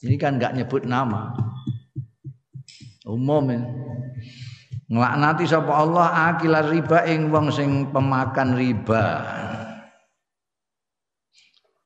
[0.01, 1.33] Ini kan enggak nyebut nama.
[3.09, 3.51] Umum
[4.91, 9.07] nglaknati sapa Allah akilar riba ing wong sing pemakan riba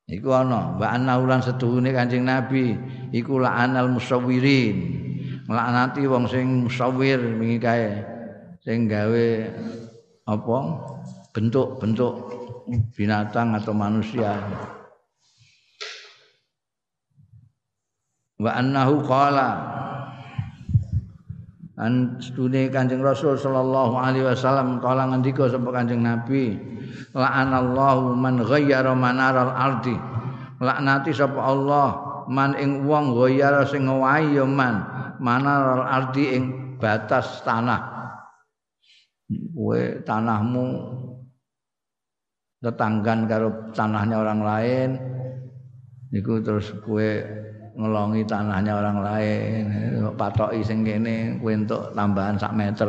[0.05, 2.77] iku ana wa ulan setuhune Kanjeng Nabi
[3.13, 5.03] iku la'anal musawwirin.
[5.45, 8.01] Nglaknati wong sing musawwir wingi kae
[8.65, 9.27] sing gawe
[10.25, 10.57] apa
[11.29, 12.13] bentuk-bentuk
[12.97, 14.41] binatang atau manusia.
[18.41, 19.49] Wa annahu qala
[21.75, 26.55] An stune Kanjeng Rasul sallallahu alaihi wasallam kala ngendika sapa Kanjeng Nabi
[27.11, 29.95] la'anallahu man ghayyara manaral ardi.
[30.63, 31.87] Laknati sapa Allah
[32.31, 34.87] man ing wong ghayyara sing ngowahi ya man
[35.19, 36.43] manaral ardi ing
[36.79, 37.91] batas tanah.
[39.27, 40.65] Kowe tanahmu
[42.63, 44.89] tetanggan karo tanahnya orang lain
[46.13, 47.09] niku terus kowe
[47.75, 49.63] ngelongi tanahnya orang lain.
[50.15, 52.87] Patoki sing kene kuwi entuk tambahan sak meter.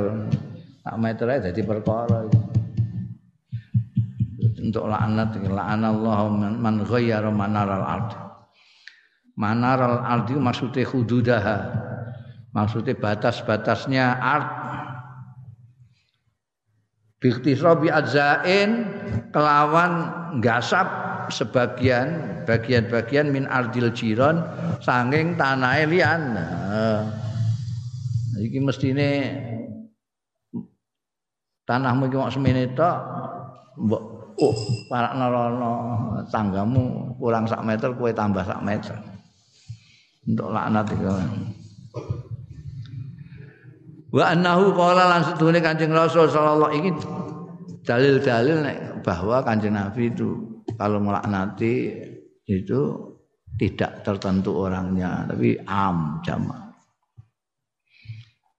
[0.87, 2.23] Sak meter ae dadi perkara
[4.67, 8.11] untuk laknat Allah man ghayyara manaral ard.
[9.39, 11.59] Manaral ard itu maksudnya hududaha.
[12.51, 14.51] Maksudnya batas-batasnya ard.
[17.21, 18.91] Biktisrobi adzain
[19.31, 19.93] kelawan
[20.41, 24.43] gasap sebagian bagian-bagian min ardil jiron
[24.83, 26.23] sanging tanah lian.
[26.37, 27.03] Nah,
[28.37, 29.33] iki mestine
[31.67, 32.97] tanahmu iki mok semene tok
[33.77, 34.03] mbok
[34.39, 34.57] oh
[34.87, 35.73] parak nerono
[36.31, 38.97] tanggamu kurang sak meter kue tambah sak meter
[40.27, 41.07] untuk laknat itu
[44.15, 46.91] wa annahu qala lan sedune Kanjeng Rasul sallallahu ini
[47.83, 48.63] dalil-dalil
[49.03, 51.97] bahwa Kanjeng Nabi itu kalau melaknati
[52.47, 52.81] itu
[53.57, 56.73] tidak tertentu orangnya tapi am jama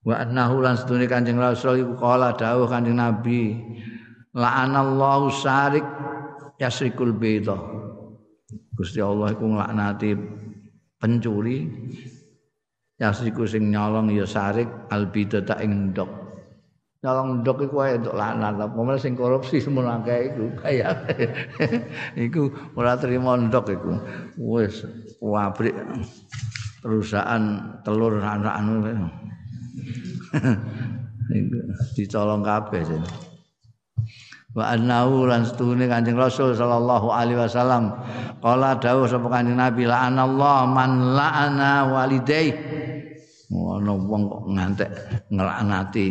[0.04, 3.56] wa annahu lan sedune kanjeng rasul iku kala dawuh kanjeng nabi
[4.38, 5.84] la'anallahu sarik
[6.60, 7.56] yasrikul baita.
[8.78, 10.14] Gusti Allah iku nglaknati
[11.02, 11.66] pencuri
[12.94, 16.27] yasriku sing nyolong ya sarik albidata ing ndok
[16.98, 20.98] nyolong ndok iku wae untuk lanat apa sing korupsi semono akeh iku kaya
[22.26, 23.92] iku ora trimo ndok iku.
[24.34, 24.82] Wis
[25.22, 25.78] pabrik
[26.82, 27.42] perusahaan
[27.86, 28.82] telur anak anu.
[31.94, 32.82] Dicolong kabeh
[34.56, 37.94] wa annahu lan setune Kanjeng Rasul sallallahu alaihi wasallam
[38.42, 42.50] qala dawuh sapa Kanjeng Nabi la anallahu man la'ana walidai
[43.52, 44.90] ono wong kok ngantek
[45.30, 46.08] nglaknati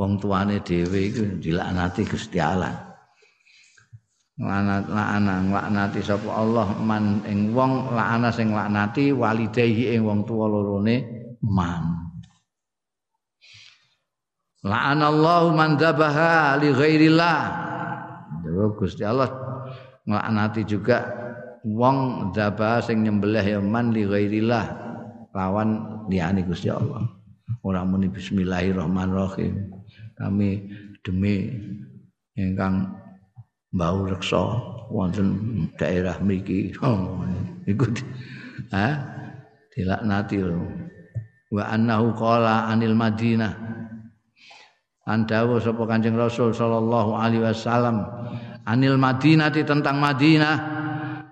[0.00, 2.72] wong tuane dhewe iku dilaknati Gusti Allah.
[4.40, 10.48] Lanat lakna nglaknati sapa Allah man ing wong lakna sing laknati walidayhi ing wong tuwa
[10.48, 11.04] lorone
[11.44, 12.08] man.
[14.64, 17.68] La'ana Allah man dzabaha li ghairillah.
[18.80, 19.28] Gusti Allah
[20.08, 21.04] nglaknati juga
[21.60, 24.64] wong dzabah sing nyembelih ya man li ghairillah
[25.36, 25.68] lawan
[26.08, 27.04] liyane Gusti Allah.
[27.60, 29.79] Ora muni bismillahirrahmanirrahim
[30.20, 30.68] kami
[31.00, 31.48] demi
[32.36, 32.92] ingkang
[33.72, 34.60] bau reksa
[34.92, 36.74] wonten daerah mriki.
[36.84, 37.24] Oh,
[37.64, 37.88] iku
[38.74, 38.88] ha?
[39.72, 40.60] Dilaknati lho.
[41.50, 43.56] Wa annahu qala anil madinah.
[45.08, 48.04] Andawu sapa kanjeng rasul sallallahu alaihi wasallam
[48.68, 50.54] anil madinah tentang madinah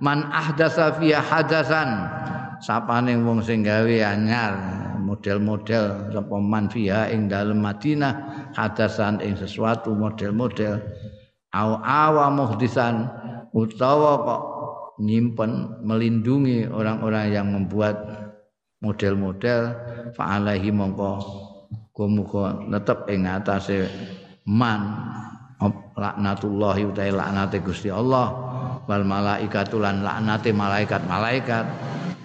[0.02, 2.08] man ahdatsa fiha hadasan
[2.58, 4.77] sapane wong sing gawe anyar
[5.08, 8.12] model-model sapa man fiha ing dalem Madinah
[8.52, 10.84] hadasan ing sesuatu model-model
[11.56, 13.08] au awa muhdisan
[13.56, 14.42] utawa kok
[15.00, 17.96] nyimpen melindungi orang-orang yang membuat
[18.84, 19.72] model-model
[20.12, 21.38] fa'alaihi mongko
[22.06, 23.90] muga tetep ing atase
[24.46, 24.94] man
[25.98, 28.30] laknatullahi utai laknate Gusti Allah
[28.86, 31.66] wal malaikatu lan laknate malaikat-malaikat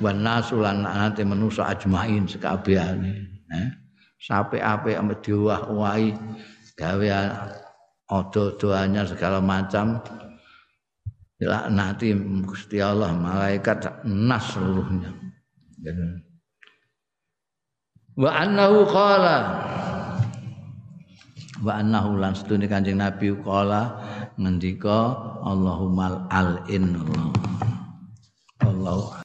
[0.03, 3.23] wan nasulan laknate manusa ajmain sekabehane
[3.55, 3.69] eh
[4.23, 6.15] sape-ape ambek diwah-wahi
[6.79, 7.07] gawe
[8.07, 9.99] odo-odoanya segala macam.
[11.43, 12.15] Laknati
[12.47, 15.11] Gusti Allah malaikat nas seluruhnya.
[18.15, 19.37] Wa annahu qala
[21.59, 23.91] wa annahu lan sedune Kanjeng Nabi qala
[24.39, 26.95] ngendika Allahumma al in
[28.63, 29.19] Allah